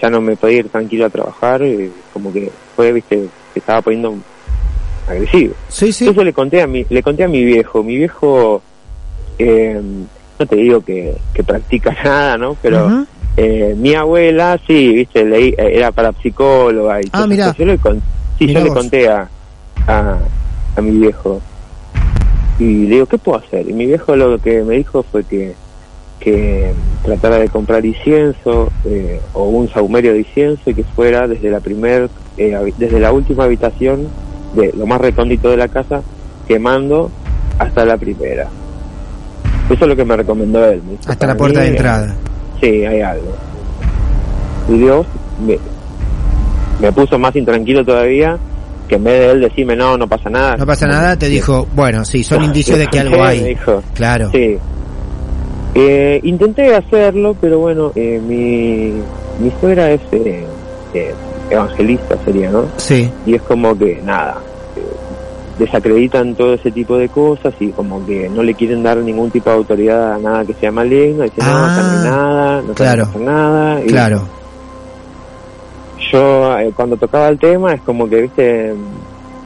ya 0.00 0.10
no 0.10 0.20
me 0.20 0.36
podía 0.36 0.58
ir 0.58 0.68
tranquilo 0.68 1.06
a 1.06 1.10
trabajar, 1.10 1.62
y 1.62 1.90
como 2.12 2.32
que 2.32 2.50
fue, 2.76 2.92
¿viste? 2.92 3.26
Se 3.52 3.58
estaba 3.58 3.82
poniendo 3.82 4.14
agresivo. 5.08 5.54
Sí, 5.68 5.92
sí. 5.92 6.04
Entonces 6.04 6.24
le 6.24 6.32
conté 6.32 6.62
a 6.62 6.66
mi, 6.66 6.86
le 6.88 7.02
conté 7.02 7.24
a 7.24 7.28
mi 7.28 7.44
viejo, 7.44 7.82
mi 7.82 7.96
viejo, 7.96 8.62
eh, 9.38 9.80
no 10.38 10.46
te 10.46 10.56
digo 10.56 10.80
que, 10.80 11.14
que 11.34 11.42
practica 11.44 11.94
nada, 12.04 12.38
¿no? 12.38 12.56
Pero 12.62 13.06
eh, 13.36 13.74
mi 13.76 13.94
abuela, 13.94 14.58
sí, 14.66 14.94
viste, 14.94 15.24
leí, 15.24 15.50
eh, 15.58 15.72
era 15.74 15.90
parapsicóloga 15.92 17.00
y 17.00 17.08
Ah, 17.12 17.24
así. 17.24 17.58
Yo 17.58 17.64
le, 17.66 17.78
con- 17.78 18.02
sí, 18.38 18.46
Mirá 18.46 18.60
yo 18.60 18.66
le 18.66 18.72
conté 18.72 19.08
a, 19.08 19.28
a, 19.86 20.18
a 20.76 20.80
mi 20.80 20.98
viejo 20.98 21.40
y 22.58 22.64
le 22.86 22.94
digo, 22.94 23.06
¿qué 23.06 23.18
puedo 23.18 23.38
hacer? 23.38 23.68
Y 23.68 23.72
mi 23.72 23.86
viejo 23.86 24.14
lo 24.14 24.38
que 24.38 24.62
me 24.62 24.76
dijo 24.76 25.02
fue 25.02 25.24
que, 25.24 25.54
que 26.22 26.72
tratara 27.04 27.38
de 27.38 27.48
comprar 27.48 27.84
incienso 27.84 28.70
eh, 28.84 29.20
o 29.32 29.44
un 29.48 29.68
saumerio 29.68 30.12
de 30.12 30.20
incienso 30.20 30.70
y 30.70 30.74
que 30.74 30.84
fuera 30.84 31.26
desde 31.26 31.50
la 31.50 31.60
primer, 31.60 32.08
eh, 32.36 32.56
desde 32.78 33.00
la 33.00 33.12
última 33.12 33.44
habitación 33.44 34.06
de 34.54 34.72
lo 34.76 34.86
más 34.86 35.00
recóndito 35.00 35.50
de 35.50 35.56
la 35.56 35.68
casa 35.68 36.02
quemando 36.46 37.10
hasta 37.58 37.84
la 37.84 37.96
primera. 37.96 38.46
Eso 39.70 39.84
es 39.84 39.88
lo 39.88 39.96
que 39.96 40.04
me 40.04 40.16
recomendó 40.16 40.64
él. 40.64 40.80
me 40.88 40.94
Hasta 40.96 41.12
la 41.26 41.32
"Para 41.32 41.36
puerta 41.36 41.60
de 41.60 41.68
entrada. 41.68 42.14
Sí, 42.60 42.84
hay 42.84 43.00
algo. 43.00 43.32
Y 44.68 44.78
Dios 44.78 45.06
me, 45.44 45.58
me 46.80 46.92
puso 46.92 47.18
más 47.18 47.34
intranquilo 47.34 47.84
todavía, 47.84 48.38
que 48.88 48.94
en 48.96 49.04
vez 49.04 49.20
de 49.20 49.30
él 49.32 49.40
decirme 49.40 49.74
no, 49.74 49.96
no 49.96 50.06
pasa 50.06 50.30
nada. 50.30 50.56
No 50.56 50.66
pasa 50.66 50.86
nada, 50.86 51.16
te 51.16 51.28
dijo, 51.28 51.66
bueno, 51.74 52.04
sí, 52.04 52.22
son 52.22 52.44
indicios 52.44 52.78
de 52.78 52.86
que 52.86 53.00
algo 53.00 53.22
hay. 53.24 53.42
dijo, 53.42 53.82
Claro. 53.94 54.30
sí. 54.30 54.56
Eh, 55.74 56.20
intenté 56.22 56.74
hacerlo, 56.74 57.34
pero 57.40 57.58
bueno, 57.58 57.92
eh, 57.94 58.20
mi, 58.26 58.92
mi 59.42 59.50
suegra 59.60 59.90
es 59.90 60.00
eh, 60.12 60.44
eh, 60.92 61.14
evangelista, 61.50 62.16
sería, 62.24 62.50
¿no? 62.50 62.66
Sí. 62.76 63.10
y 63.24 63.34
es 63.34 63.42
como 63.42 63.76
que 63.76 64.00
nada 64.02 64.36
eh, 64.76 64.82
desacreditan 65.58 66.34
todo 66.34 66.54
ese 66.54 66.70
tipo 66.70 66.98
de 66.98 67.08
cosas 67.08 67.54
y 67.60 67.70
como 67.70 68.04
que 68.04 68.28
no 68.28 68.42
le 68.42 68.54
quieren 68.54 68.82
dar 68.82 68.98
ningún 68.98 69.30
tipo 69.30 69.48
de 69.50 69.56
autoridad 69.56 70.14
a 70.14 70.18
nada 70.18 70.44
que 70.44 70.54
sea 70.54 70.70
maligno 70.72 71.24
dicen 71.24 71.44
no 71.46 71.64
acá 71.64 71.82
no 71.82 71.90
hay 71.90 71.96
Ah, 71.98 72.10
nada 72.10 72.62
no 72.62 72.74
claro. 72.74 73.06
pasa 73.06 73.18
nada 73.18 73.80
y 73.82 73.86
Claro. 73.88 74.22
yo 76.10 76.58
eh, 76.58 76.72
cuando 76.74 76.96
tocaba 76.96 77.28
el 77.28 77.38
tema 77.38 77.74
es 77.74 77.80
como 77.82 78.08
que 78.08 78.22
viste 78.22 78.74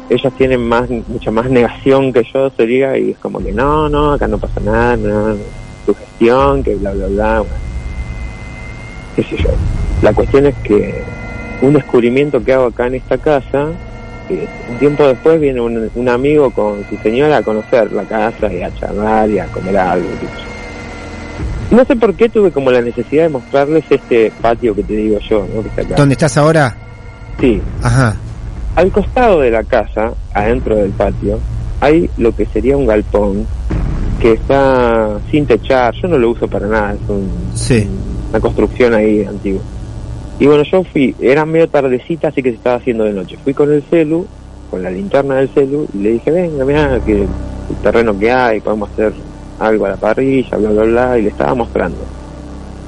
ellos 0.09 0.33
tienen 0.35 0.61
más 0.67 0.89
mucha 1.09 1.31
más 1.31 1.51
negación 1.51 2.12
que 2.12 2.23
yo 2.33 2.51
sería 2.51 2.97
y 2.97 3.11
es 3.11 3.19
como 3.19 3.41
que 3.41 3.53
no 3.53 3.89
no 3.89 4.12
acá 4.12 4.27
no 4.29 4.39
pasa 4.39 4.61
nada 4.61 4.97
no 4.97 5.37
que 6.18 6.74
bla 6.76 6.92
bla 6.92 7.07
bla 7.07 7.38
bueno. 7.40 7.55
qué 9.14 9.22
sé 9.22 9.37
yo 9.37 9.50
la 10.02 10.12
cuestión 10.12 10.46
es 10.46 10.55
que 10.62 11.02
un 11.62 11.72
descubrimiento 11.74 12.42
que 12.42 12.52
hago 12.52 12.66
acá 12.66 12.87
en 12.87 12.96
esta 12.96 13.18
casa 13.18 13.68
eh, 14.29 14.46
un 14.70 14.79
tiempo 14.79 15.07
después 15.07 15.40
viene 15.40 15.61
un, 15.61 15.90
un 15.94 16.09
amigo 16.09 16.50
con 16.50 16.85
su 16.88 16.96
señora 16.98 17.38
a 17.38 17.42
conocer 17.42 17.92
la 17.92 18.02
casa 18.05 18.52
y 18.52 18.62
a 18.62 18.74
charlar 18.74 19.31
y 19.31 19.38
a 19.38 19.46
comer 19.46 19.76
algo 19.76 20.09
no 21.70 21.85
sé 21.85 21.96
por 21.96 22.14
qué 22.14 22.29
tuve 22.29 22.50
como 22.50 22.70
la 22.70 22.81
necesidad 22.81 23.24
de 23.24 23.29
mostrarles 23.31 23.85
este 23.90 24.33
patio 24.40 24.74
que 24.74 24.83
te 24.83 24.94
digo 24.94 25.18
yo 25.29 25.46
¿no? 25.55 25.62
que 25.62 25.68
está 25.68 25.83
acá 25.83 25.94
¿Dónde 25.96 26.12
estás 26.14 26.37
ahora? 26.37 26.76
sí 27.40 27.61
Ajá. 27.83 28.16
al 28.74 28.90
costado 28.90 29.40
de 29.40 29.50
la 29.50 29.64
casa, 29.64 30.12
adentro 30.35 30.76
del 30.76 30.90
patio, 30.90 31.38
hay 31.81 32.09
lo 32.18 32.35
que 32.35 32.46
sería 32.46 32.76
un 32.76 32.87
galpón 32.87 33.46
que 34.27 34.33
está 34.33 35.21
sin 35.31 35.47
techar. 35.47 35.95
Yo 35.95 36.09
no 36.09 36.19
lo 36.19 36.31
uso 36.31 36.49
para 36.49 36.67
nada, 36.67 36.95
es 36.95 37.09
un- 37.09 37.31
Sí. 37.55 37.87
una 38.31 38.41
construcción 38.41 38.93
ahí 38.93 39.25
antigua. 39.25 39.62
Y 40.41 40.47
bueno, 40.47 40.65
yo 40.65 40.83
fui, 40.83 41.15
era 41.21 41.47
medio 41.47 41.69
tardecita, 41.69 42.29
así 42.29 42.43
que 42.43 42.51
se 42.51 42.57
estaba 42.57 42.77
haciendo 42.77 43.05
de 43.05 43.12
noche. 43.12 43.37
Fui 43.45 43.55
con 43.55 43.73
el 43.73 43.85
celu, 43.85 44.27
con 44.69 44.83
la 44.83 44.91
linterna 44.91 45.37
del 45.37 45.49
celu, 45.51 45.87
y 45.95 45.99
le 45.99 46.11
dije, 46.15 46.31
venga, 46.33 46.65
mira, 46.65 47.01
que 47.07 47.23
el 47.23 47.77
terreno 47.85 48.19
que 48.19 48.33
hay, 48.33 48.59
podemos 48.61 48.91
hacer 48.91 49.12
algo 49.61 49.87
a 49.87 49.91
la 49.91 49.97
parrilla, 49.97 50.57
bla, 50.57 50.71
bla, 50.71 50.83
bla, 50.83 51.19
y 51.19 51.23
le 51.23 51.29
estaba 51.29 51.55
mostrando. 51.55 51.99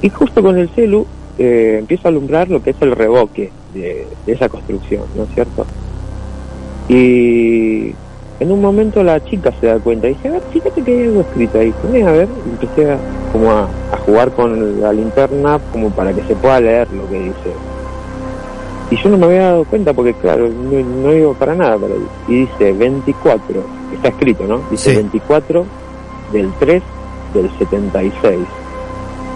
Y 0.01 0.09
justo 0.09 0.41
con 0.43 0.57
el 0.57 0.67
celu 0.71 1.07
eh, 1.37 1.77
empiezo 1.79 2.09
a 2.09 2.11
alumbrar 2.11 2.49
lo 2.49 2.61
que 2.61 2.71
es 2.71 2.75
el 2.81 2.91
revoque 2.91 3.49
de, 3.73 4.05
de 4.25 4.33
esa 4.33 4.49
construcción, 4.49 5.03
¿no 5.15 5.23
es 5.23 5.29
cierto? 5.33 5.65
Y 6.89 7.93
en 8.39 8.51
un 8.51 8.61
momento 8.61 9.03
la 9.03 9.23
chica 9.23 9.51
se 9.59 9.67
da 9.67 9.79
cuenta 9.79 10.07
y 10.07 10.13
dice, 10.13 10.29
a 10.29 10.31
ver, 10.31 10.41
fíjate 10.51 10.81
que 10.81 10.91
hay 10.91 11.03
algo 11.07 11.21
escrito 11.21 11.59
ahí. 11.59 11.73
Poné 11.81 12.03
a 12.03 12.11
ver, 12.11 12.27
y 12.45 12.49
empecé 12.49 12.91
a, 12.91 12.97
como 13.31 13.51
a, 13.51 13.63
a 13.91 13.97
jugar 14.05 14.31
con 14.31 14.79
la 14.81 14.93
linterna 14.93 15.59
como 15.71 15.89
para 15.89 16.13
que 16.13 16.21
se 16.23 16.35
pueda 16.35 16.59
leer 16.61 16.87
lo 16.91 17.07
que 17.09 17.19
dice. 17.19 17.53
Y 18.91 18.95
yo 18.97 19.09
no 19.09 19.17
me 19.17 19.25
había 19.25 19.41
dado 19.43 19.65
cuenta 19.65 19.93
porque, 19.93 20.13
claro, 20.15 20.49
no, 20.49 20.79
no 20.79 21.13
iba 21.13 21.33
para 21.33 21.53
nada 21.53 21.77
para 21.77 21.93
ahí. 21.93 22.07
Y 22.27 22.33
dice 22.41 22.71
24, 22.71 23.63
está 23.93 24.07
escrito, 24.07 24.45
¿no? 24.45 24.61
Dice 24.71 24.91
Sí. 24.91 24.95
24 24.95 25.65
del 26.33 26.51
3 26.59 26.81
del 27.33 27.49
76. 27.59 28.39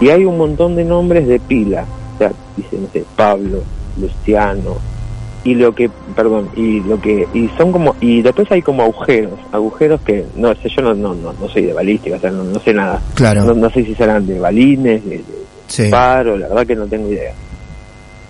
Y 0.00 0.08
hay 0.08 0.24
un 0.24 0.38
montón 0.38 0.74
de 0.74 0.84
nombres 0.84 1.28
de 1.28 1.38
pila. 1.38 1.84
O 2.14 2.18
sea, 2.18 2.32
dice, 2.56 2.78
no 2.78 2.88
sé, 2.92 3.04
Pablo, 3.16 3.58
Luciano, 4.00 4.76
y 5.44 5.54
lo 5.54 5.72
que 5.74 5.90
perdón 6.16 6.48
y 6.54 6.80
lo 6.80 6.98
que 6.98 7.28
y 7.34 7.48
son 7.50 7.70
como 7.70 7.94
y 8.00 8.22
después 8.22 8.50
hay 8.50 8.62
como 8.62 8.82
agujeros 8.82 9.38
agujeros 9.52 10.00
que 10.02 10.26
no 10.34 10.48
sé 10.54 10.68
yo 10.74 10.82
no 10.82 10.94
no 10.94 11.14
no, 11.14 11.32
no 11.34 11.48
soy 11.48 11.66
de 11.66 11.72
balística 11.74 12.16
o 12.16 12.20
sea 12.20 12.30
no, 12.30 12.42
no 12.44 12.58
sé 12.60 12.72
nada 12.72 13.02
Claro. 13.14 13.44
no, 13.44 13.54
no 13.54 13.70
sé 13.70 13.84
si 13.84 13.94
serán 13.94 14.26
de 14.26 14.38
balines 14.40 15.04
de, 15.04 15.18
de 15.18 15.44
Sí. 15.68 15.88
paro 15.90 16.36
la 16.36 16.48
verdad 16.48 16.66
que 16.66 16.76
no 16.76 16.86
tengo 16.88 17.10
idea 17.10 17.34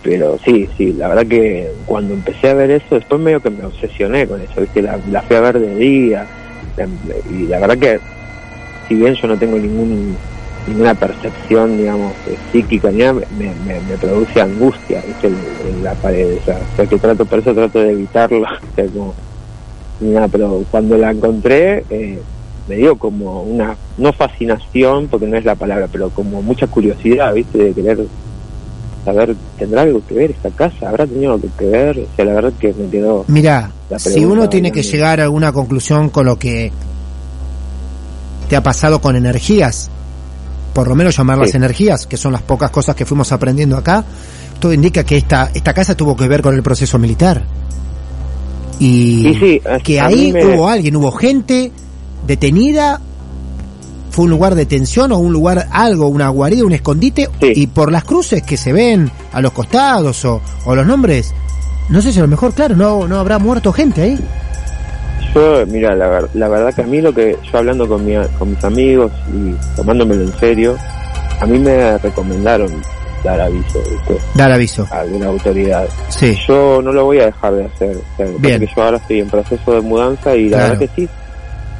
pero 0.02 0.36
sí 0.44 0.68
sí 0.76 0.92
la 0.92 1.08
verdad 1.08 1.26
que 1.26 1.72
cuando 1.84 2.14
empecé 2.14 2.48
a 2.48 2.54
ver 2.54 2.70
eso 2.72 2.94
después 2.96 3.20
medio 3.20 3.40
que 3.40 3.50
me 3.50 3.64
obsesioné 3.64 4.26
con 4.26 4.40
eso 4.40 4.60
viste 4.60 4.82
la, 4.82 5.00
la 5.06 5.22
fui 5.22 5.36
a 5.36 5.40
ver 5.40 5.58
de 5.60 5.74
día 5.76 6.28
la- 6.76 6.88
y 7.24 7.46
la 7.46 7.60
verdad 7.60 7.78
que 7.78 8.00
si 8.88 8.94
bien 8.96 9.14
yo 9.14 9.28
no 9.28 9.38
tengo 9.38 9.56
ningún 9.58 10.18
ninguna 10.66 10.94
percepción, 10.94 11.76
digamos, 11.76 12.12
eh, 12.26 12.36
psíquica 12.52 12.90
ni 12.90 12.98
nada, 12.98 13.12
me, 13.12 13.52
me, 13.66 13.80
me 13.80 13.96
produce 13.98 14.40
angustia, 14.40 15.02
¿viste? 15.06 15.30
La 15.82 15.94
pared, 15.94 16.38
o 16.40 16.44
sea, 16.44 16.56
o 16.56 16.76
sea, 16.76 16.86
que 16.86 16.98
trato, 16.98 17.24
por 17.24 17.38
eso 17.38 17.54
trato 17.54 17.80
de 17.80 17.92
evitarla, 17.92 18.60
o 18.72 18.74
sea, 18.74 18.86
como, 18.86 19.14
ni 20.00 20.10
nada, 20.10 20.28
pero 20.28 20.64
cuando 20.70 20.96
la 20.96 21.10
encontré, 21.10 21.84
eh, 21.90 22.20
me 22.68 22.76
dio 22.76 22.96
como 22.96 23.42
una, 23.42 23.76
no 23.98 24.12
fascinación, 24.12 25.08
porque 25.08 25.26
no 25.26 25.36
es 25.36 25.44
la 25.44 25.54
palabra, 25.54 25.88
pero 25.90 26.10
como 26.10 26.42
mucha 26.42 26.66
curiosidad, 26.66 27.34
¿viste? 27.34 27.58
De 27.58 27.72
querer 27.72 28.06
saber, 29.04 29.36
¿tendrá 29.58 29.82
algo 29.82 30.00
que 30.06 30.14
ver 30.14 30.30
esta 30.30 30.50
casa? 30.50 30.88
¿Habrá 30.88 31.06
tenido 31.06 31.34
algo 31.34 31.48
que 31.58 31.66
ver? 31.66 31.98
O 31.98 32.16
sea, 32.16 32.24
la 32.24 32.34
verdad 32.34 32.52
que 32.58 32.72
me 32.72 32.88
quedó... 32.88 33.24
Mira, 33.28 33.70
si 33.98 34.24
uno 34.24 34.48
tiene 34.48 34.72
que 34.72 34.82
llegar 34.82 35.20
a 35.20 35.24
alguna 35.24 35.52
conclusión 35.52 36.08
con 36.08 36.24
lo 36.24 36.38
que 36.38 36.72
te 38.48 38.56
ha 38.56 38.62
pasado 38.62 39.00
con 39.00 39.14
energías, 39.14 39.90
por 40.74 40.88
lo 40.88 40.94
menos 40.94 41.16
llamarlas 41.16 41.50
Sí. 41.52 41.56
energías, 41.56 42.06
que 42.06 42.16
son 42.16 42.32
las 42.32 42.42
pocas 42.42 42.70
cosas 42.70 42.94
que 42.96 43.06
fuimos 43.06 43.30
aprendiendo 43.32 43.76
acá, 43.76 44.04
todo 44.58 44.72
indica 44.72 45.04
que 45.04 45.16
esta, 45.16 45.50
esta 45.54 45.72
casa 45.72 45.96
tuvo 45.96 46.16
que 46.16 46.28
ver 46.28 46.42
con 46.42 46.54
el 46.54 46.62
proceso 46.62 46.98
militar. 46.98 47.44
Y, 48.78 49.28
Y 49.28 49.34
sí, 49.36 49.60
a- 49.68 49.78
que 49.78 50.00
ahí 50.00 50.32
me- 50.32 50.44
hubo 50.44 50.68
alguien, 50.68 50.96
hubo 50.96 51.12
gente 51.12 51.70
detenida, 52.26 53.00
fue 54.10 54.24
un 54.24 54.30
lugar 54.30 54.54
de 54.54 54.66
tensión 54.66 55.12
o 55.12 55.18
un 55.18 55.32
lugar, 55.32 55.68
algo, 55.70 56.08
una 56.08 56.28
guarida, 56.28 56.64
un 56.64 56.72
escondite, 56.72 57.28
Sí. 57.40 57.52
y 57.54 57.66
por 57.68 57.90
las 57.92 58.04
cruces 58.04 58.42
que 58.42 58.56
se 58.56 58.72
ven 58.72 59.10
a 59.32 59.40
los 59.40 59.52
costados 59.52 60.24
o, 60.24 60.40
o 60.66 60.74
los 60.74 60.86
nombres, 60.86 61.32
no 61.88 62.00
sé 62.00 62.12
si 62.12 62.18
a 62.18 62.22
lo 62.22 62.28
mejor, 62.28 62.52
claro, 62.52 62.74
no, 62.76 63.06
no 63.06 63.18
habrá 63.18 63.38
muerto 63.38 63.72
gente 63.72 64.02
ahí. 64.02 64.18
Yo, 65.34 65.66
mira, 65.66 65.94
la, 65.96 66.08
ver- 66.08 66.28
la 66.34 66.48
verdad 66.48 66.72
que 66.74 66.82
a 66.82 66.86
mí 66.86 67.00
lo 67.00 67.12
que 67.12 67.36
yo 67.50 67.58
hablando 67.58 67.88
con, 67.88 68.04
mi, 68.06 68.14
con 68.38 68.50
mis 68.50 68.62
amigos 68.64 69.10
y 69.32 69.54
tomándomelo 69.76 70.22
en 70.22 70.32
serio, 70.38 70.76
a 71.40 71.46
mí 71.46 71.58
me 71.58 71.98
recomendaron 71.98 72.70
dar 73.24 73.40
aviso 73.40 73.80
¿viste? 73.90 74.16
Dar 74.34 74.52
aviso. 74.52 74.86
a 74.90 75.00
alguna 75.00 75.26
autoridad. 75.26 75.86
Sí. 76.08 76.38
Yo 76.46 76.80
no 76.82 76.92
lo 76.92 77.06
voy 77.06 77.18
a 77.20 77.26
dejar 77.26 77.54
de 77.54 77.64
hacer. 77.64 77.96
O 77.96 78.16
sea, 78.16 78.26
lo 78.26 78.32
que 78.32 78.38
pasa 78.38 78.48
Bien. 78.48 78.62
es 78.62 78.68
que 78.68 78.74
yo 78.76 78.82
ahora 78.82 78.96
estoy 78.98 79.20
en 79.20 79.28
proceso 79.30 79.72
de 79.72 79.80
mudanza 79.80 80.36
y 80.36 80.48
la 80.50 80.56
Claro. 80.58 80.72
verdad 80.78 80.86
que 80.94 81.00
sí, 81.02 81.08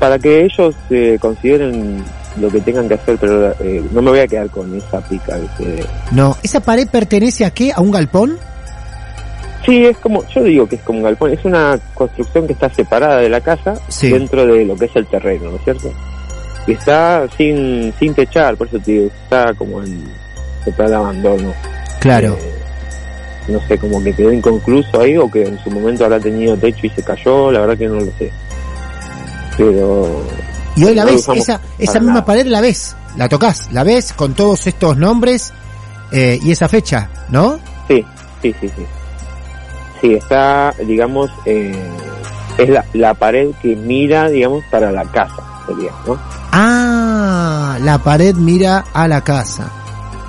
para 0.00 0.18
que 0.18 0.44
ellos 0.44 0.74
eh, 0.90 1.18
consideren 1.20 2.02
lo 2.40 2.48
que 2.50 2.60
tengan 2.62 2.88
que 2.88 2.94
hacer, 2.94 3.16
pero 3.20 3.52
eh, 3.60 3.80
no 3.92 4.02
me 4.02 4.10
voy 4.10 4.18
a 4.18 4.26
quedar 4.26 4.50
con 4.50 4.74
esa 4.74 5.00
pica. 5.02 5.38
No. 6.10 6.36
¿Esa 6.42 6.58
pared 6.60 6.88
pertenece 6.88 7.44
a 7.44 7.50
qué? 7.50 7.70
¿A 7.72 7.80
un 7.80 7.92
galpón? 7.92 8.36
Sí, 9.64 9.84
es 9.86 9.96
como, 9.98 10.26
yo 10.28 10.42
digo 10.42 10.68
que 10.68 10.76
es 10.76 10.82
como 10.82 10.98
un 10.98 11.04
galpón, 11.04 11.32
es 11.32 11.44
una 11.44 11.78
construcción 11.94 12.46
que 12.46 12.52
está 12.52 12.68
separada 12.72 13.16
de 13.20 13.28
la 13.28 13.40
casa 13.40 13.74
Sí. 13.88 14.10
dentro 14.10 14.44
de 14.46 14.64
lo 14.64 14.76
que 14.76 14.84
es 14.86 14.96
el 14.96 15.06
terreno, 15.06 15.50
¿no 15.50 15.56
es 15.56 15.64
cierto? 15.64 15.90
Y 16.66 16.72
está 16.72 17.26
sin, 17.36 17.92
sin 17.98 18.14
techar, 18.14 18.56
por 18.56 18.66
eso 18.68 18.78
te 18.78 18.92
digo, 18.92 19.06
está 19.24 19.54
como 19.54 19.82
en 19.82 20.04
total 20.64 20.94
abandono. 20.94 21.52
Claro. 22.00 22.36
Eh, 22.40 22.52
no 23.48 23.60
sé, 23.66 23.76
como 23.78 24.02
que 24.02 24.14
quedó 24.14 24.32
inconcluso 24.32 25.00
ahí 25.00 25.16
o 25.18 25.30
que 25.30 25.42
en 25.44 25.58
su 25.62 25.70
momento 25.70 26.04
habrá 26.04 26.18
tenido 26.20 26.56
techo 26.56 26.86
y 26.86 26.90
se 26.90 27.02
cayó, 27.02 27.50
la 27.52 27.60
verdad 27.60 27.76
que 27.78 27.86
no 27.88 27.96
lo 27.96 28.06
sé. 28.18 28.30
Pero 29.56 30.22
Y 30.76 30.84
hoy 30.84 30.94
la 30.94 31.04
no 31.04 31.12
ves, 31.12 31.28
esa, 31.34 31.60
esa 31.78 31.98
misma 32.00 32.14
nada. 32.14 32.24
pared 32.24 32.46
la 32.46 32.60
ves, 32.60 32.96
la 33.16 33.28
tocas, 33.28 33.68
la 33.72 33.84
ves 33.84 34.12
con 34.12 34.34
todos 34.34 34.66
estos 34.66 34.96
nombres 34.96 35.52
eh, 36.12 36.38
y 36.42 36.50
esa 36.52 36.68
fecha, 36.68 37.08
¿no? 37.28 37.58
sí, 37.88 38.04
sí, 38.42 38.54
sí, 38.60 38.68
sí. 38.76 38.84
Sí, 40.04 40.12
está, 40.12 40.74
digamos, 40.86 41.30
eh, 41.46 41.74
es 42.58 42.68
la, 42.68 42.84
la 42.92 43.14
pared 43.14 43.52
que 43.62 43.74
mira, 43.74 44.28
digamos, 44.28 44.62
para 44.70 44.92
la 44.92 45.02
casa, 45.04 45.42
sería, 45.66 45.92
¿no? 46.06 46.18
Ah, 46.52 47.78
la 47.80 47.96
pared 47.96 48.34
mira 48.34 48.84
a 48.92 49.08
la 49.08 49.22
casa. 49.22 49.72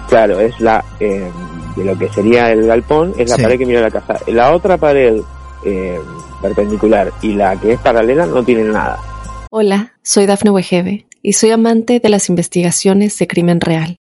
Claro, 0.07 0.39
es 0.39 0.57
la 0.61 0.81
eh, 1.01 1.29
de 1.75 1.83
lo 1.83 1.97
que 1.97 2.07
sería 2.07 2.53
el 2.53 2.65
galpón, 2.67 3.15
es 3.17 3.29
la 3.29 3.35
Sí. 3.35 3.41
pared 3.41 3.57
que 3.59 3.65
mira 3.65 3.81
la 3.81 3.91
casa. 3.91 4.17
La 4.27 4.53
otra 4.53 4.77
pared 4.77 5.19
eh, 5.65 5.99
perpendicular 6.41 7.11
y 7.21 7.33
la 7.33 7.59
que 7.59 7.73
es 7.73 7.79
paralela 7.81 8.25
no 8.25 8.43
tienen 8.45 8.71
nada. 8.71 8.97
Hola, 9.51 9.91
soy 10.03 10.25
Dafne 10.25 10.51
Wegebe 10.51 11.05
y 11.21 11.33
soy 11.33 11.51
amante 11.51 11.99
de 11.99 12.07
las 12.07 12.29
investigaciones 12.29 13.17
de 13.17 13.27
crimen 13.27 13.59
real. 13.59 13.97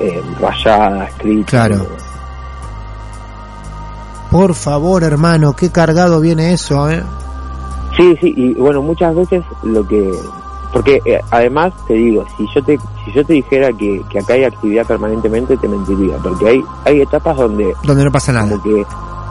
eh, 0.00 0.22
rayada, 0.40 1.04
escrita. 1.06 1.50
Claro. 1.50 1.86
Por 4.30 4.54
favor, 4.54 5.04
hermano, 5.04 5.54
qué 5.54 5.70
cargado 5.70 6.20
viene 6.20 6.52
eso, 6.52 6.90
¿eh? 6.90 7.02
Sí, 7.96 8.16
sí, 8.20 8.34
y 8.36 8.54
bueno, 8.54 8.82
muchas 8.82 9.14
veces 9.14 9.44
lo 9.62 9.86
que... 9.86 10.10
Porque 10.72 11.00
eh, 11.04 11.20
además 11.30 11.72
te 11.86 11.94
digo, 11.94 12.24
si 12.36 12.44
yo 12.52 12.64
te 12.64 12.76
si 13.04 13.12
yo 13.12 13.24
te 13.24 13.34
dijera 13.34 13.68
que, 13.72 14.02
que 14.10 14.18
acá 14.18 14.32
hay 14.32 14.42
actividad 14.42 14.84
permanentemente, 14.84 15.56
te 15.56 15.68
mentiría, 15.68 16.16
porque 16.16 16.48
hay 16.48 16.64
hay 16.84 17.00
etapas 17.02 17.36
donde 17.36 17.72
Donde 17.84 18.04
no 18.04 18.10
pasa 18.10 18.32
nada. 18.32 18.48
como 18.48 18.60
que 18.60 18.84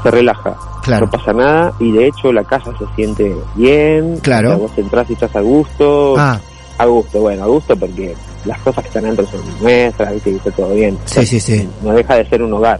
se 0.04 0.12
relaja, 0.12 0.56
Claro. 0.84 1.08
no 1.08 1.12
pasa 1.12 1.34
nada 1.34 1.74
y 1.80 1.92
de 1.92 2.08
hecho 2.08 2.32
la 2.32 2.46
casa 2.46 2.72
se 2.80 2.86
siente 2.96 3.36
bien, 3.56 4.20
Claro. 4.22 4.58
vos 4.58 4.72
entras 4.78 5.10
y 5.10 5.14
estás 5.14 5.36
a 5.36 5.42
gusto, 5.42 6.14
Ah, 6.18 6.40
a 6.78 6.86
gusto, 6.86 7.20
bueno, 7.20 7.44
a 7.44 7.48
gusto 7.48 7.76
porque 7.76 8.16
las 8.46 8.60
cosas 8.60 8.84
que 8.84 8.88
están 8.90 9.04
dentro 9.04 9.26
son 9.28 9.42
nuestras, 9.62 10.14
¿viste? 10.14 10.32
y 10.32 10.36
está 10.36 10.52
todo 10.52 10.74
bien. 10.76 10.98
sí, 11.06 11.26
sí, 11.26 11.40
sí. 11.40 11.68
No 11.82 11.92
deja 11.94 12.16
de 12.16 12.26
ser 12.30 12.42
un 12.42 12.54
hogar. 12.54 12.80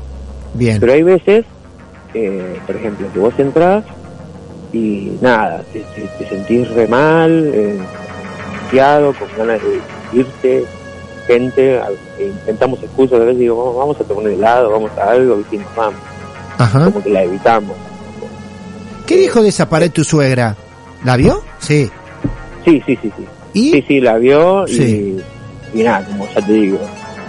Bien. 0.54 0.80
Pero 0.80 0.94
hay 0.94 1.04
veces, 1.04 1.46
eh, 2.14 2.60
por 2.66 2.76
ejemplo, 2.76 3.08
que 3.14 3.20
vos 3.20 3.34
entras 3.38 3.84
y 4.72 5.18
nada, 5.22 5.64
te, 5.72 5.80
te- 5.96 6.08
te 6.20 6.30
sentís 6.30 6.68
re 6.72 6.88
mal, 6.88 7.52
eh, 7.54 7.80
con 9.20 9.28
ganas 9.38 9.62
de 9.62 10.20
irte, 10.20 10.66
gente, 11.28 11.80
intentamos 12.20 12.82
excusas, 12.82 13.22
a 13.22 13.24
veces 13.24 13.40
digo, 13.40 13.56
vamos, 13.56 13.78
vamos 13.78 14.02
a 14.02 14.04
tomar 14.04 14.26
un 14.26 14.32
helado, 14.32 14.72
vamos 14.72 14.92
a 14.98 15.12
algo, 15.12 15.42
y 15.52 15.58
nos 15.58 15.76
vamos, 15.76 16.00
Ajá. 16.58 16.86
como 16.86 17.04
que 17.04 17.10
la 17.12 17.24
evitamos. 17.24 17.76
¿Qué 19.06 19.18
dijo 19.18 19.42
de 19.42 19.50
esa 19.50 19.70
pared 19.70 19.92
tu 19.92 20.04
suegra? 20.04 20.56
¿La 21.06 21.18
vio? 21.18 21.42
Sí. 21.60 21.90
Sí, 22.66 22.82
sí, 22.86 22.98
sí, 23.02 23.12
sí. 23.16 23.26
¿Y? 23.54 23.72
Sí, 23.74 23.86
sí, 23.88 24.00
la 24.02 24.18
vio 24.18 24.66
y, 24.68 24.74
Sí. 24.74 25.18
Y 25.74 25.84
nada, 25.84 26.06
como 26.06 26.28
ya 26.28 26.42
te 26.46 26.54
digo, 26.54 26.80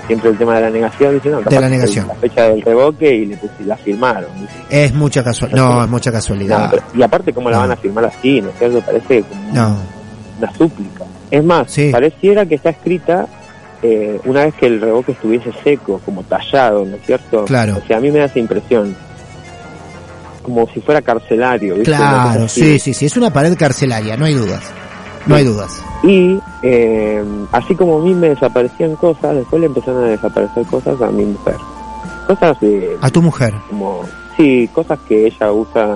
siempre 0.06 0.30
el 0.30 0.38
tema 0.38 0.54
de 0.56 0.60
la 0.62 0.70
negación, 0.70 1.14
dice, 1.14 1.30
no, 1.30 1.38
capaz 1.38 1.54
la 1.60 1.60
que 1.68 1.74
negación. 1.76 2.08
La 2.08 2.14
fecha 2.14 2.42
del 2.48 2.62
revoque 2.62 3.14
y 3.14 3.26
le 3.26 3.36
puse, 3.36 3.52
la 3.64 3.76
firmaron. 3.76 4.30
Es 4.70 4.92
mucha 4.94 5.22
casualidad. 5.24 5.58
No, 5.62 5.84
es 5.84 5.90
mucha 5.90 6.10
No, 6.10 6.14
casualidad. 6.16 6.70
pero- 6.70 6.82
y 6.94 7.02
aparte, 7.02 7.32
¿cómo 7.32 7.50
la 7.50 7.58
van 7.58 7.70
a 7.72 7.76
firmar 7.76 8.04
así? 8.04 8.40
¿No 8.40 8.50
es 8.50 8.58
cierto? 8.58 8.80
Parece 8.82 9.22
como 9.22 9.52
No. 9.52 9.76
una 10.38 10.52
súplica. 10.56 11.04
Es 11.30 11.42
más, 11.42 11.70
Sí. 11.70 11.90
pareciera 11.90 12.44
que 12.46 12.54
está 12.56 12.70
escrita 12.70 13.26
eh, 13.86 14.18
una 14.24 14.44
vez 14.46 14.54
que 14.54 14.66
el 14.66 14.80
revoque 14.80 15.12
estuviese 15.12 15.50
seco, 15.62 16.00
como 16.06 16.22
tallado, 16.22 16.86
¿no 16.86 16.96
es 16.96 17.02
cierto? 17.04 17.44
Claro. 17.44 17.76
O 17.82 17.86
sea, 17.86 17.98
a 17.98 18.00
mí 18.00 18.10
me 18.10 18.18
da 18.20 18.24
esa 18.24 18.38
impresión. 18.38 18.96
Como 20.42 20.66
si 20.72 20.80
fuera 20.80 21.00
carcelario, 21.02 21.82
Claro, 21.82 22.48
sí, 22.48 22.78
sí, 22.78 22.92
sí. 22.94 23.06
Es 23.06 23.16
una 23.16 23.30
pared 23.32 23.56
carcelaria, 23.58 24.16
no 24.16 24.26
hay 24.26 24.34
dudas. 24.34 24.62
No 25.26 25.34
hay 25.36 25.44
dudas. 25.44 25.82
Y 26.02 26.38
eh, 26.62 27.24
así 27.52 27.74
como 27.74 27.98
a 27.98 28.02
mí 28.02 28.14
me 28.14 28.30
desaparecían 28.30 28.96
cosas, 28.96 29.36
después 29.36 29.60
le 29.60 29.66
empezaron 29.66 30.04
a 30.04 30.08
desaparecer 30.08 30.66
cosas 30.66 31.00
a 31.00 31.06
mi 31.08 31.24
mujer. 31.24 31.56
Cosas 32.26 32.60
de, 32.60 32.96
A 33.00 33.10
tu 33.10 33.22
mujer. 33.22 33.54
como, 33.70 34.02
sí, 34.36 34.68
cosas 34.72 34.98
que 35.08 35.26
ella 35.26 35.52
usa, 35.52 35.86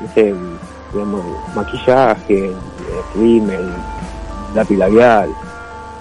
no 0.00 0.08
sé, 0.14 0.34
digamos, 0.92 1.22
maquillaje, 1.54 2.52
rímel, 3.14 3.70
lápiz 4.54 4.76
labial, 4.76 5.30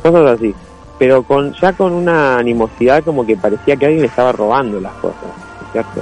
cosas 0.04 0.40
así. 0.40 0.56
Pero 0.98 1.24
con 1.24 1.54
ya 1.54 1.74
con 1.74 1.94
una 1.94 2.38
animosidad 2.38 3.04
como 3.04 3.26
que 3.26 3.36
parecía 3.36 3.76
que 3.76 3.86
alguien 3.86 4.04
le 4.04 4.08
estaba 4.08 4.32
robando 4.32 4.80
las 4.80 4.94
cosas, 4.94 5.22
¿no 5.24 5.66
es 5.66 5.72
¿cierto? 5.72 6.02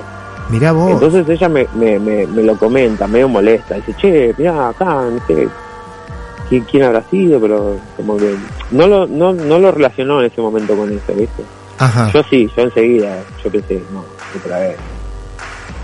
Mirá 0.50 0.72
vos. 0.72 0.92
Entonces 0.92 1.30
ella 1.30 1.48
me, 1.48 1.68
me, 1.76 2.00
me, 2.00 2.28
me 2.28 2.44
lo 2.44 2.58
comenta, 2.58 3.08
medio 3.08 3.30
molesta, 3.30 3.76
dice, 3.76 3.94
che, 3.96 4.36
mirá, 4.38 4.70
acá, 4.70 4.86
no 4.86 5.20
sé 5.28 5.48
quién, 6.50 6.64
quién 6.66 6.84
habrá 6.84 7.04
sido, 7.10 7.40
pero 7.40 7.78
como 7.96 8.18
que 8.18 8.36
no 8.72 8.88
lo, 8.88 9.08
no, 9.08 9.34
no 9.34 9.60
lo 9.60 9.72
relacionó 9.72 10.20
en 10.20 10.28
ese 10.28 10.42
momento 10.42 10.76
con 10.76 10.92
eso, 10.92 11.14
¿viste? 11.14 11.44
Ajá. 11.78 12.12
Yo 12.14 12.22
sí, 12.30 12.50
yo 12.56 12.64
enseguida, 12.64 13.24
yo 13.44 13.50
pensé, 13.52 13.82
no, 13.94 14.04
otra 14.38 14.60
vez, 14.60 14.76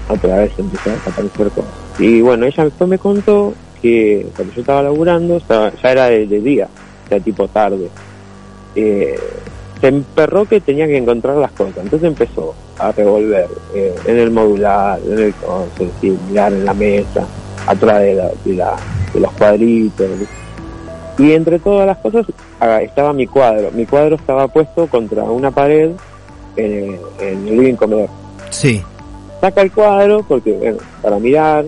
otra 0.10 0.38
vez 0.38 0.52
empezó 0.58 0.90
a 0.90 0.94
desaparecer 0.94 1.50
cosas. 1.52 1.72
Y 2.00 2.22
bueno, 2.22 2.46
ella 2.46 2.66
después 2.66 2.90
me 2.90 2.98
contó 3.00 3.54
que 3.82 4.28
cuando 4.36 4.54
yo 4.54 4.62
estaba 4.62 4.82
laburando, 4.84 5.38
estaba- 5.38 5.72
ya 5.82 5.92
era 5.92 6.06
de, 6.08 6.26
de 6.28 6.42
día, 6.42 6.68
sea, 7.08 7.20
tipo 7.20 7.48
tarde, 7.48 7.90
eh, 8.76 9.20
se 9.80 9.88
emperró 9.88 10.46
que 10.46 10.62
tenía 10.62 10.88
que 10.88 10.98
encontrar 10.98 11.36
las 11.38 11.52
cosas, 11.52 11.78
entonces 11.84 12.08
empezó 12.08 12.54
a 12.80 12.92
revolver 12.92 13.48
eh, 13.74 13.96
en 14.06 14.18
el 14.18 14.32
modular, 14.32 15.00
en 15.06 15.20
el 15.20 15.34
mirar 16.30 16.52
en 16.54 16.66
la 16.66 16.74
mesa, 16.74 17.26
atrás 17.68 18.00
de, 18.02 18.16
la, 18.16 18.30
de, 18.44 18.54
la- 18.54 18.76
de 19.14 19.20
los 19.20 19.32
cuadritos, 19.34 20.08
y 21.18 21.32
entre 21.34 21.60
todas 21.60 21.88
las 21.88 21.98
cosas 21.98 22.26
ah, 22.60 22.82
estaba 22.82 23.14
mi 23.14 23.28
cuadro. 23.28 23.72
Mi 23.74 23.86
cuadro 23.86 24.16
estaba 24.16 24.48
puesto 24.48 24.88
contra 24.88 25.24
una 25.24 25.52
pared 25.52 25.92
en, 26.58 27.00
en 27.20 27.48
el 27.48 27.58
living 27.58 27.76
comedor. 27.76 28.10
Sí. 28.50 28.82
Saca 29.42 29.62
el 29.62 29.72
cuadro 29.72 30.24
porque, 30.28 30.52
bueno, 30.54 30.78
para 31.02 31.20
mirar, 31.20 31.66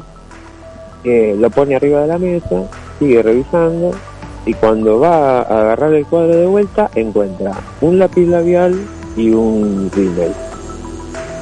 eh, 1.04 1.36
lo 1.38 1.50
pone 1.50 1.76
arriba 1.76 2.02
de 2.02 2.08
la 2.08 2.18
mesa, 2.18 2.64
sigue 3.00 3.22
revisando 3.22 3.92
y 4.46 4.54
cuando 4.54 5.00
va 5.00 5.40
a 5.42 5.62
agarrar 5.62 5.94
el 5.94 6.06
cuadro 6.06 6.36
de 6.36 6.46
vuelta 6.48 6.90
encuentra 6.96 7.52
un 7.82 8.00
lápiz 8.00 8.26
labial 8.28 8.80
y 9.16 9.30
un 9.32 9.92
rímel. 9.94 10.32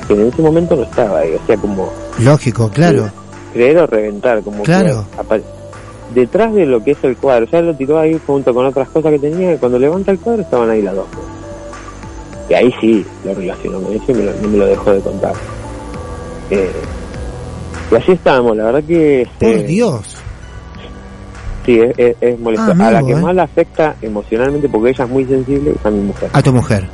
Que 0.08 0.14
en 0.14 0.28
ese 0.28 0.42
momento 0.42 0.76
no 0.76 0.84
estaba 0.84 1.20
ahí, 1.20 1.34
o 1.34 1.46
sea, 1.48 1.58
como 1.58 1.90
Lógico, 2.20 2.70
claro. 2.70 3.10
creer 3.54 3.78
o 3.80 3.88
reventar, 3.88 4.42
como 4.42 4.64
Claro. 4.64 5.06
que 5.16 5.22
apare- 5.22 5.44
detrás 6.14 6.54
de 6.54 6.66
lo 6.66 6.84
que 6.84 6.92
es 6.92 7.04
el 7.04 7.18
cuadro, 7.18 7.46
ya 7.52 7.62
lo 7.62 7.74
tiró 7.76 8.00
ahí 8.00 8.20
junto 8.26 8.54
con 8.54 8.66
otras 8.66 8.88
cosas 8.90 9.12
que 9.14 9.20
tenía, 9.20 9.54
y 9.54 9.58
cuando 9.58 9.80
levanta 9.80 10.12
el 10.12 10.20
cuadro 10.20 10.42
estaban 10.44 10.70
ahí 10.70 10.82
las 10.82 10.96
dos. 10.96 11.08
Y 12.50 12.54
ahí 12.54 12.74
sí 12.80 13.06
lo 13.24 13.34
relacionó 13.34 13.82
con 13.82 13.94
eso 13.94 14.06
y 14.10 14.14
me 14.14 14.24
lo- 14.26 14.34
no 14.42 14.48
me 14.50 14.58
lo 14.58 14.66
dejó 14.68 14.92
de 14.94 15.00
contar. 15.02 15.34
Eh, 16.52 16.72
y 17.92 17.96
así 17.96 18.12
estábamos, 18.12 18.56
la 18.56 18.66
verdad 18.66 18.84
que... 18.84 19.28
Por 19.40 19.64
Dios. 19.66 20.16
Sí, 21.66 21.80
es, 21.80 21.98
es- 21.98 22.16
es 22.22 22.40
molesto. 22.40 22.74
Ah, 22.80 22.88
a 22.88 22.92
la 22.92 23.04
que 23.04 23.14
eh. 23.14 23.16
más 23.16 23.34
la 23.34 23.44
afecta 23.44 23.96
emocionalmente, 24.02 24.70
porque 24.70 24.92
ella 24.92 25.06
es 25.06 25.10
muy 25.10 25.26
sensible, 25.26 25.72
es 25.72 25.86
a 25.86 25.90
mi 25.90 26.02
mujer. 26.02 26.30
A 26.34 26.42
tu 26.44 26.54
mujer. 26.54 26.88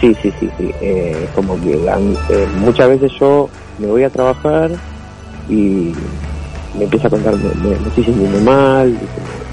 Sí, 0.00 0.16
sí, 0.22 0.32
sí, 0.38 0.48
sí. 0.58 0.70
Eh, 0.80 1.28
como 1.34 1.60
que 1.60 1.74
la- 1.76 1.98
eh, 1.98 2.46
muchas 2.60 2.88
veces 2.88 3.10
yo 3.18 3.48
me 3.78 3.88
voy 3.88 4.04
a 4.04 4.10
trabajar 4.10 4.70
y 5.48 5.92
me 6.76 6.84
empieza 6.84 7.06
a 7.08 7.10
contar, 7.10 7.36
me, 7.36 7.68
me- 7.68 7.78
me 7.78 7.88
estoy 7.88 8.04
sintiendo 8.04 8.40
mal, 8.40 8.96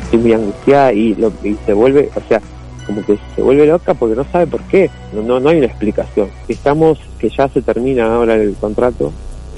estoy 0.03 0.19
muy 0.19 0.33
angustiada 0.33 0.93
y, 0.93 1.15
lo, 1.15 1.31
y 1.43 1.55
se 1.65 1.73
vuelve, 1.73 2.09
o 2.15 2.21
sea, 2.27 2.41
como 2.85 3.03
que 3.05 3.17
se 3.35 3.41
vuelve 3.41 3.65
loca 3.67 3.93
porque 3.93 4.15
no 4.15 4.25
sabe 4.31 4.47
por 4.47 4.61
qué, 4.63 4.89
no, 5.13 5.21
no, 5.21 5.39
no 5.39 5.49
hay 5.49 5.57
una 5.57 5.67
explicación. 5.67 6.27
Estamos, 6.47 6.97
que 7.19 7.29
ya 7.29 7.47
se 7.49 7.61
termina 7.61 8.15
ahora 8.15 8.35
el 8.35 8.55
contrato. 8.55 9.11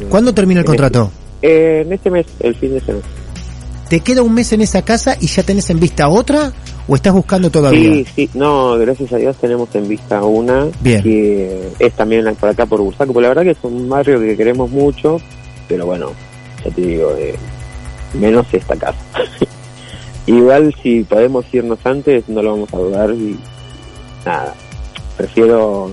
¿Cuándo 0.09 0.33
termina 0.33 0.61
el 0.61 0.65
En 0.67 0.71
este- 0.73 0.81
contrato? 0.83 1.11
eh, 1.41 1.83
en 1.85 1.93
este 1.93 2.09
mes, 2.11 2.25
el 2.41 2.55
fin 2.55 2.73
de 2.73 2.81
semana. 2.81 3.05
¿Te 3.89 3.99
queda 3.99 4.21
un 4.21 4.33
mes 4.33 4.51
en 4.53 4.61
esa 4.61 4.81
casa 4.83 5.17
y 5.19 5.27
ya 5.27 5.43
tenés 5.43 5.69
en 5.69 5.79
vista 5.79 6.07
otra 6.07 6.53
o 6.87 6.95
estás 6.95 7.13
buscando 7.13 7.49
todavía? 7.49 7.93
Sí, 7.93 8.05
sí, 8.15 8.29
no, 8.35 8.77
gracias 8.77 9.11
a 9.11 9.17
Dios 9.17 9.35
tenemos 9.37 9.67
en 9.75 9.87
vista 9.89 10.23
una 10.23 10.67
Bien. 10.79 11.03
que 11.03 11.69
es 11.77 11.93
también 11.93 12.23
por 12.39 12.49
acá 12.49 12.65
por 12.65 12.79
Bursaco, 12.81 13.11
porque 13.11 13.23
la 13.23 13.27
verdad 13.29 13.43
que 13.43 13.49
es 13.51 13.57
un 13.63 13.89
barrio 13.89 14.19
que 14.21 14.37
queremos 14.37 14.69
mucho, 14.71 15.17
pero 15.67 15.85
bueno, 15.85 16.11
ya 16.63 16.71
te 16.71 16.81
digo, 16.81 17.13
eh, 17.17 17.35
menos 18.13 18.45
esta 18.51 18.75
casa. 18.75 18.97
Igual 20.27 20.73
si 20.81 21.03
podemos 21.03 21.45
irnos 21.51 21.79
antes, 21.83 22.27
no 22.29 22.41
lo 22.41 22.51
vamos 22.51 22.73
a 22.73 22.77
dudar 22.77 23.11
y 23.11 23.39
nada, 24.25 24.53
prefiero, 25.17 25.89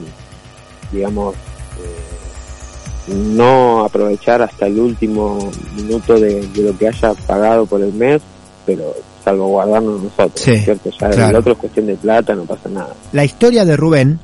digamos, 0.93 1.35
eh, 1.35 3.13
no 3.15 3.85
aprovechar 3.85 4.43
hasta 4.43 4.67
el 4.67 4.79
último 4.79 5.51
minuto 5.75 6.15
de, 6.21 6.47
de 6.49 6.63
lo 6.63 6.77
que 6.77 6.89
haya 6.89 7.15
pagado 7.15 7.65
por 7.67 7.81
el 7.83 7.93
mes, 7.95 8.21
pero 8.67 8.95
salvaguardarnos 9.25 10.03
nosotros, 10.03 10.41
Sí, 10.41 10.59
¿cierto? 10.59 10.91
Ya 10.91 11.09
claro. 11.11 11.31
el 11.31 11.37
otro 11.37 11.53
es 11.53 11.59
cuestión 11.59 11.87
de 11.87 11.97
plata, 11.97 12.35
no 12.35 12.45
pasa 12.45 12.69
nada. 12.69 12.95
La 13.13 13.25
historia 13.25 13.65
de 13.65 13.77
Rubén 13.77 14.21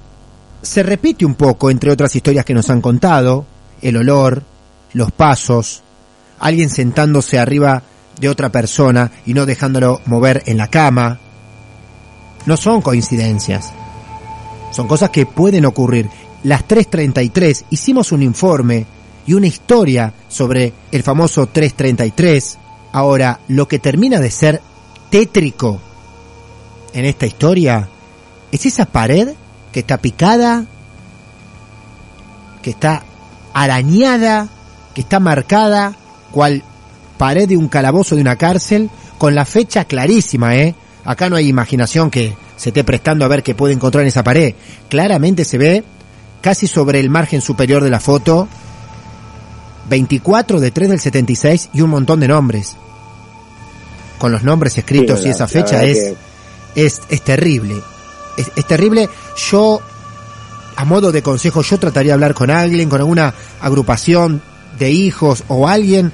se 0.61 0.83
repite 0.83 1.25
un 1.25 1.35
poco 1.35 1.71
entre 1.71 1.91
otras 1.91 2.15
historias 2.15 2.45
que 2.45 2.55
nos 2.55 2.69
han 2.69 2.83
contado, 2.83 3.47
el 3.81 3.97
olor, 3.97 4.43
los 4.93 5.11
pasos, 5.13 5.83
alguien 6.39 6.71
sentándose 6.71 7.39
arriba 7.39 7.83
de 8.21 8.29
otra 8.29 8.51
persona 8.51 9.11
y 9.27 9.35
no 9.35 9.47
dejándolo 9.47 10.01
mover 10.07 10.43
en 10.47 10.57
la 10.57 10.69
cama. 10.69 11.19
No 12.47 12.57
son 12.57 12.83
coincidencias. 12.83 13.73
Son 14.71 14.87
cosas 14.87 15.11
que 15.11 15.27
pueden 15.27 15.67
ocurrir. 15.67 16.09
Las 16.43 16.65
333 16.67 17.67
hicimos 17.71 18.13
un 18.13 18.23
informe 18.23 18.87
y 19.27 19.35
una 19.35 19.47
historia 19.47 20.13
sobre 20.29 20.73
el 20.93 21.03
famoso 21.03 21.47
333. 21.47 22.59
Ahora, 22.93 23.41
lo 23.49 23.67
que 23.67 23.79
termina 23.79 24.21
de 24.21 24.31
ser 24.31 24.61
tétrico 25.11 25.81
en 26.93 27.05
esta 27.05 27.27
historia 27.27 27.89
es 28.53 28.67
esa 28.67 28.85
pared 28.85 29.35
que 29.73 29.81
está 29.81 29.99
picada, 29.99 30.67
que 32.63 32.71
está 32.71 33.03
arañada, 33.53 34.49
que 34.95 35.01
está 35.01 35.19
marcada, 35.19 35.97
cual 36.35 36.65
pared 37.17 37.49
de 37.49 37.57
un 37.57 37.69
calabozo 37.69 38.17
de 38.17 38.21
una 38.21 38.35
cárcel, 38.35 38.91
con 39.19 39.37
la 39.37 39.45
fecha 39.45 39.85
clarísima, 39.85 40.57
¿eh? 40.57 40.75
Acá 41.05 41.31
no 41.31 41.37
hay 41.37 41.47
imaginación 41.47 42.11
que 42.11 42.35
se 42.57 42.71
esté 42.71 42.83
prestando 42.83 43.25
a 43.25 43.29
ver 43.29 43.45
qué 43.45 43.55
puede 43.55 43.73
encontrar 43.73 44.03
en 44.03 44.09
esa 44.09 44.25
pared. 44.25 44.55
Claramente 44.89 45.45
se 45.45 45.59
ve, 45.59 45.85
casi 46.41 46.67
sobre 46.67 46.99
el 46.99 47.09
margen 47.09 47.41
superior 47.41 47.85
de 47.85 47.91
la 47.91 48.01
foto, 48.01 48.49
24 49.89 50.59
de 50.59 50.71
3 50.73 50.89
del 50.91 51.01
76 51.01 51.71
y 51.73 51.83
un 51.83 51.91
montón 51.91 52.19
de 52.19 52.27
nombres. 52.27 52.75
Con 54.19 54.33
los 54.33 54.43
nombres 54.43 54.77
escritos 54.77 55.21
Sí, 55.21 55.29
y 55.29 55.31
esa 55.31 55.47
fecha 55.47 55.85
es, 55.85 56.15
es, 56.75 57.01
es 57.11 57.23
terrible. 57.23 57.77
Es, 58.37 58.51
es 58.57 58.67
terrible. 58.67 59.09
Yo, 59.51 59.81
a 60.75 60.85
modo 60.85 61.13
de 61.13 61.23
consejo, 61.23 61.63
yo 61.63 61.79
trataría 61.79 62.11
de 62.11 62.15
hablar 62.15 62.35
con 62.35 62.51
alguien, 62.51 62.89
con 62.89 63.01
alguna 63.01 63.33
agrupación 63.61 64.43
de 64.79 64.91
hijos 64.91 65.45
o 65.47 65.69
alguien 65.69 66.13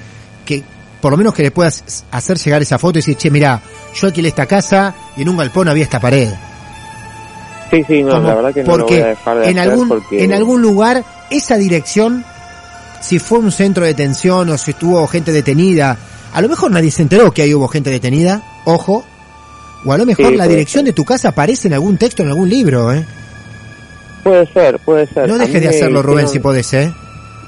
por 1.01 1.13
lo 1.13 1.17
menos 1.17 1.35
que 1.35 1.43
le 1.43 1.51
puedas 1.51 2.05
hacer 2.11 2.39
llegar 2.39 2.63
esa 2.63 2.79
foto 2.79 2.99
y 2.99 3.03
decir, 3.03 3.17
che, 3.17 3.31
mira, 3.31 3.61
yo 3.95 4.07
alquilé 4.07 4.29
esta 4.29 4.47
casa 4.47 4.95
y 5.17 5.23
en 5.23 5.29
un 5.29 5.37
galpón 5.37 5.69
había 5.69 5.85
esta 5.85 6.01
pared. 6.01 6.31
Sí, 7.71 7.85
sí, 7.87 8.03
no, 8.03 8.21
la 8.21 8.35
verdad 8.35 8.53
que 8.53 8.65
no 8.65 8.77
lo 8.77 8.79
porque 8.79 8.95
voy 8.95 9.03
a 9.03 9.07
dejar 9.09 9.39
de 9.39 9.51
en 9.51 9.59
hacer 9.59 9.71
algún 9.71 9.89
porque 9.89 10.25
en 10.25 10.33
algún 10.33 10.61
lugar 10.61 11.05
esa 11.31 11.57
dirección 11.57 12.25
si 13.01 13.19
fue 13.19 13.39
un 13.39 13.53
centro 13.53 13.85
de 13.85 13.91
detención 13.91 14.49
o 14.49 14.59
si 14.59 14.73
estuvo 14.73 15.07
gente 15.07 15.31
detenida 15.33 15.97
a 16.33 16.43
lo 16.43 16.49
mejor 16.49 16.73
nadie 16.73 16.91
se 16.91 17.03
enteró 17.03 17.31
que 17.33 17.43
ahí 17.43 17.55
hubo 17.55 17.69
gente 17.69 17.91
detenida 17.91 18.43
ojo 18.65 19.05
o 19.85 19.93
a 19.93 19.97
lo 19.97 20.05
mejor 20.05 20.27
Sí, 20.27 20.37
la 20.37 20.49
dirección 20.49 20.85
de 20.85 20.93
tu 20.93 21.05
casa 21.05 21.29
aparece 21.29 21.69
en 21.69 21.75
algún 21.75 21.97
texto 21.97 22.25
en 22.25 22.31
algún 22.31 22.49
libro 22.49 22.93
¿eh? 22.93 23.05
puede 24.25 24.53
ser, 24.53 24.81
puede 24.81 25.07
ser. 25.07 25.29
no 25.29 25.39
dejes 25.39 25.63
de 25.63 25.69
hacerlo 25.69 26.03
Rubén 26.03 26.27
si 26.27 26.41
podés 26.41 26.73
¿eh? 26.75 26.93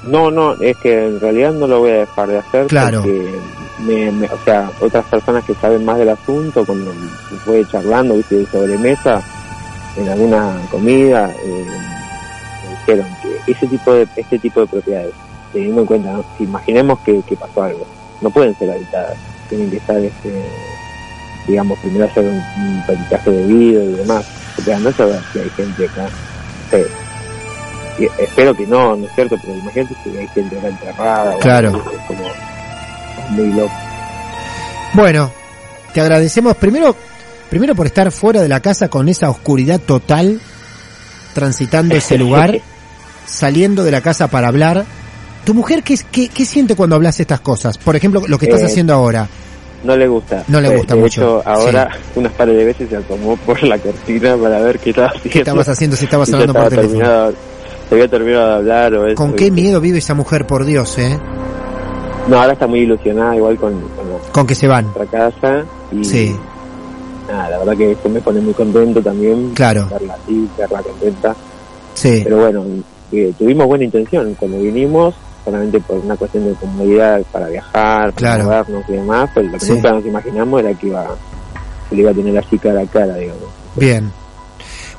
No, 0.07 0.29
no, 0.31 0.53
es 0.59 0.75
que 0.77 1.05
en 1.05 1.19
realidad 1.19 1.53
no 1.53 1.67
lo 1.67 1.79
voy 1.79 1.91
a 1.91 1.99
dejar 1.99 2.27
de 2.27 2.37
hacer 2.37 2.67
Claro. 2.67 3.01
porque 3.03 3.31
me, 3.79 4.11
me- 4.11 4.27
o 4.27 4.37
sea, 4.43 4.69
otras 4.81 5.05
personas 5.05 5.43
que 5.45 5.53
saben 5.55 5.85
más 5.85 5.97
del 5.97 6.09
asunto, 6.09 6.65
cuando 6.65 6.91
se 7.29 7.35
fue 7.45 7.65
charlando, 7.71 8.15
viste, 8.15 8.35
de 8.35 8.45
sobremesa, 8.47 9.21
en 9.97 10.09
alguna 10.09 10.57
comida, 10.71 11.29
eh, 11.45 11.65
me 12.65 12.69
dijeron 12.71 13.07
que 13.21 13.51
ese 13.51 13.67
tipo 13.67 13.93
de, 13.93 14.07
este 14.15 14.39
tipo 14.39 14.59
de 14.61 14.67
propiedades, 14.67 15.13
teniendo 15.53 15.81
en 15.81 15.87
cuenta, 15.87 16.11
¿no? 16.11 16.25
si 16.37 16.43
imaginemos 16.43 16.99
que, 17.01 17.21
que 17.23 17.35
pasó 17.37 17.63
algo, 17.63 17.85
no 18.21 18.29
pueden 18.29 18.57
ser 18.57 18.71
habitadas, 18.71 19.17
tienen 19.49 19.69
que 19.69 19.77
estar, 19.77 19.97
este, 19.97 20.43
digamos, 21.47 21.77
primero 21.79 22.05
hacer 22.05 22.25
un, 22.25 22.35
un 22.35 22.83
peritaje 22.87 23.31
debido 23.31 23.83
y 23.83 23.93
demás, 23.93 24.25
porque 24.55 24.75
no 24.77 24.91
saber 24.93 25.21
si 25.31 25.39
hay 25.39 25.49
gente 25.51 25.85
acá, 25.85 26.09
espero 28.17 28.55
que 28.55 28.65
no, 28.67 28.95
¿no 28.95 29.05
es 29.05 29.11
cierto? 29.15 29.35
Pero 29.41 29.55
imagínate 29.57 29.95
si 30.03 30.17
hay 30.17 30.27
gente 30.29 30.57
acá 30.57 30.67
enterrada. 30.67 31.35
Claro. 31.39 31.69
es 31.93 32.01
como 32.07 32.23
muy 33.29 33.53
loco. 33.53 33.71
bueno 34.93 35.31
te 35.93 36.01
agradecemos 36.01 36.55
primero 36.57 36.95
primero 37.49 37.75
por 37.75 37.85
estar 37.85 38.11
fuera 38.11 38.41
de 38.41 38.49
la 38.49 38.59
casa 38.59 38.89
con 38.89 39.07
esa 39.09 39.29
oscuridad 39.29 39.79
total 39.79 40.39
transitando 41.33 41.95
ese 41.95 42.17
lugar 42.17 42.59
saliendo 43.25 43.83
de 43.83 43.91
la 43.91 44.01
casa 44.01 44.27
para 44.27 44.47
hablar 44.47 44.85
tu 45.45 45.53
mujer 45.53 45.83
qué, 45.83 45.97
qué, 46.11 46.29
qué 46.29 46.45
siente 46.45 46.75
cuando 46.75 46.95
hablas 46.95 47.19
estas 47.19 47.39
cosas 47.41 47.77
por 47.77 47.95
ejemplo 47.95 48.21
lo 48.27 48.37
que 48.37 48.45
estás 48.45 48.61
Eh, 48.61 48.65
haciendo 48.65 48.93
ahora 48.93 49.27
No 49.83 49.95
le 49.95 50.07
gusta. 50.07 50.43
No 50.47 50.59
le 50.61 50.69
Eh, 50.69 50.77
gusta 50.77 50.95
de 50.95 51.01
mucho, 51.01 51.21
hecho, 51.41 51.49
ahora 51.49 51.89
unas 52.15 52.31
pares 52.33 52.55
de 52.57 52.65
veces 52.65 52.89
se 52.89 52.97
asomó 52.97 53.35
por 53.37 53.61
la 53.63 53.77
cortina 53.77 54.35
para 54.37 54.59
ver 54.59 54.79
qué 54.79 54.89
estaba 54.91 55.07
haciendo. 55.09 55.29
¿Qué 55.29 55.39
estabas 55.39 55.69
haciendo 55.69 55.95
si 55.97 56.05
estabas 56.05 56.29
hablando 56.33 56.53
por 56.53 56.69
teléfono? 56.69 56.89
terminado- 56.99 57.33
se 57.95 58.01
había 58.01 58.07
terminado 58.09 58.47
de 58.47 58.53
hablar 58.55 58.93
o 58.95 59.05
eso. 59.07 59.15
¿Con 59.15 59.33
qué 59.33 59.51
miedo 59.51 59.79
vive 59.79 59.99
esa 59.99 60.13
mujer, 60.13 60.45
por 60.47 60.65
Dios, 60.65 60.97
eh? 60.97 61.17
No, 62.27 62.39
ahora 62.39 62.53
está 62.53 62.67
muy 62.67 62.79
ilusionada 62.79 63.35
igual 63.35 63.57
con, 63.57 63.81
con 64.31 64.47
que 64.47 64.55
se 64.55 64.67
van. 64.67 64.87
casa. 65.11 65.63
Y 65.91 66.03
Sí. 66.03 66.35
Nada, 67.27 67.49
la 67.51 67.57
verdad 67.59 67.77
que 67.77 67.91
eso 67.91 68.09
me 68.09 68.19
pone 68.21 68.41
muy 68.41 68.53
contento 68.53 69.01
también. 69.01 69.51
Claro. 69.53 69.87
Verla 69.89 70.15
así, 70.21 70.49
verla 70.57 70.81
contenta. 70.81 71.35
Sí. 71.93 72.21
Pero 72.23 72.37
bueno, 72.37 72.63
eh, 73.11 73.33
tuvimos 73.37 73.67
buena 73.67 73.83
intención. 73.85 74.33
Cuando 74.35 74.57
vinimos, 74.59 75.13
solamente 75.45 75.79
por 75.81 75.97
una 75.99 76.15
cuestión 76.17 76.45
de 76.45 76.53
comodidad 76.55 77.21
para 77.31 77.47
viajar, 77.47 77.71
para 77.73 78.11
Claro. 78.13 78.43
movernos 78.45 78.83
y 78.89 78.91
demás, 78.93 79.29
pero 79.33 79.47
lo 79.47 79.53
que 79.57 79.65
Sí. 79.65 79.71
nunca 79.73 79.91
nos 79.91 80.05
imaginamos 80.05 80.59
era 80.61 80.73
que 80.73 80.87
iba, 80.87 81.07
que 81.89 81.95
le 81.95 82.01
iba 82.01 82.11
a 82.11 82.13
tener 82.13 82.37
así 82.37 82.57
cara 82.57 82.81
a 82.81 82.85
cara, 82.87 83.15
digamos. 83.15 83.43
Bien. 83.75 84.11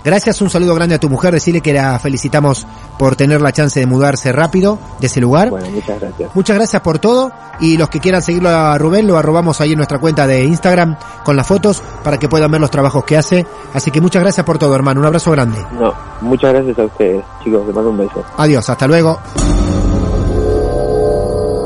Gracias, 0.05 0.43
un 0.43 0.51
saludo 0.51 0.75
grande 0.75 0.95
a 0.95 1.01
tu 1.01 1.09
mujer, 1.09 1.33
decirle 1.33 1.63
que 1.63 1.73
la 1.73 1.99
felicitamos 1.99 2.67
por 2.99 3.17
tener 3.17 3.41
la 3.41 3.53
chance 3.53 3.81
de 3.81 3.87
mudarse 3.87 4.33
rápido 4.33 4.79
de 5.01 5.07
ese 5.07 5.19
lugar. 5.19 5.49
Bueno, 5.49 5.71
muchas 5.71 5.99
gracias. 5.99 6.31
Muchas 6.35 6.57
gracias 6.57 6.83
por 6.83 6.99
todo 6.99 7.33
y 7.59 7.79
los 7.79 7.89
que 7.89 8.01
quieran 8.01 8.21
seguirlo 8.21 8.51
a 8.51 8.77
Rubén 8.77 9.07
lo 9.07 9.17
arrobamos 9.17 9.63
ahí 9.63 9.73
en 9.73 9.79
nuestra 9.79 9.99
cuenta 9.99 10.27
de 10.27 10.45
Instagram 10.45 10.99
con 11.25 11.37
las 11.37 11.47
fotos 11.47 11.83
para 12.03 12.19
que 12.19 12.29
puedan 12.29 12.51
ver 12.51 12.61
los 12.61 12.71
trabajos 12.71 13.05
que 13.05 13.17
hace. 13.17 13.47
Así 13.73 13.91
que 13.91 14.03
muchas 14.03 14.23
gracias 14.23 14.45
por 14.45 14.59
todo, 14.59 14.75
hermano. 14.75 15.01
Un 15.01 15.07
abrazo 15.07 15.31
grande. 15.31 15.59
No, 15.73 15.95
muchas 16.21 16.53
gracias 16.53 16.79
a 16.79 16.85
ustedes, 16.85 17.25
chicos. 17.43 17.67
Les 17.67 17.75
mando 17.75 17.91
un 17.91 17.99
beso. 17.99 18.23
Adiós, 18.37 18.69
hasta 18.69 18.87
luego. 18.87 19.19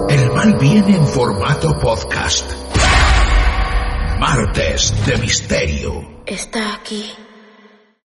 El 0.09 0.33
mal 0.33 0.57
viene 0.61 0.97
en 0.97 1.07
formato 1.07 1.77
podcast. 1.81 2.51
Martes 4.21 4.95
de 5.07 5.17
Misterio. 5.19 5.93
Está 6.25 6.75
aquí. 6.75 7.13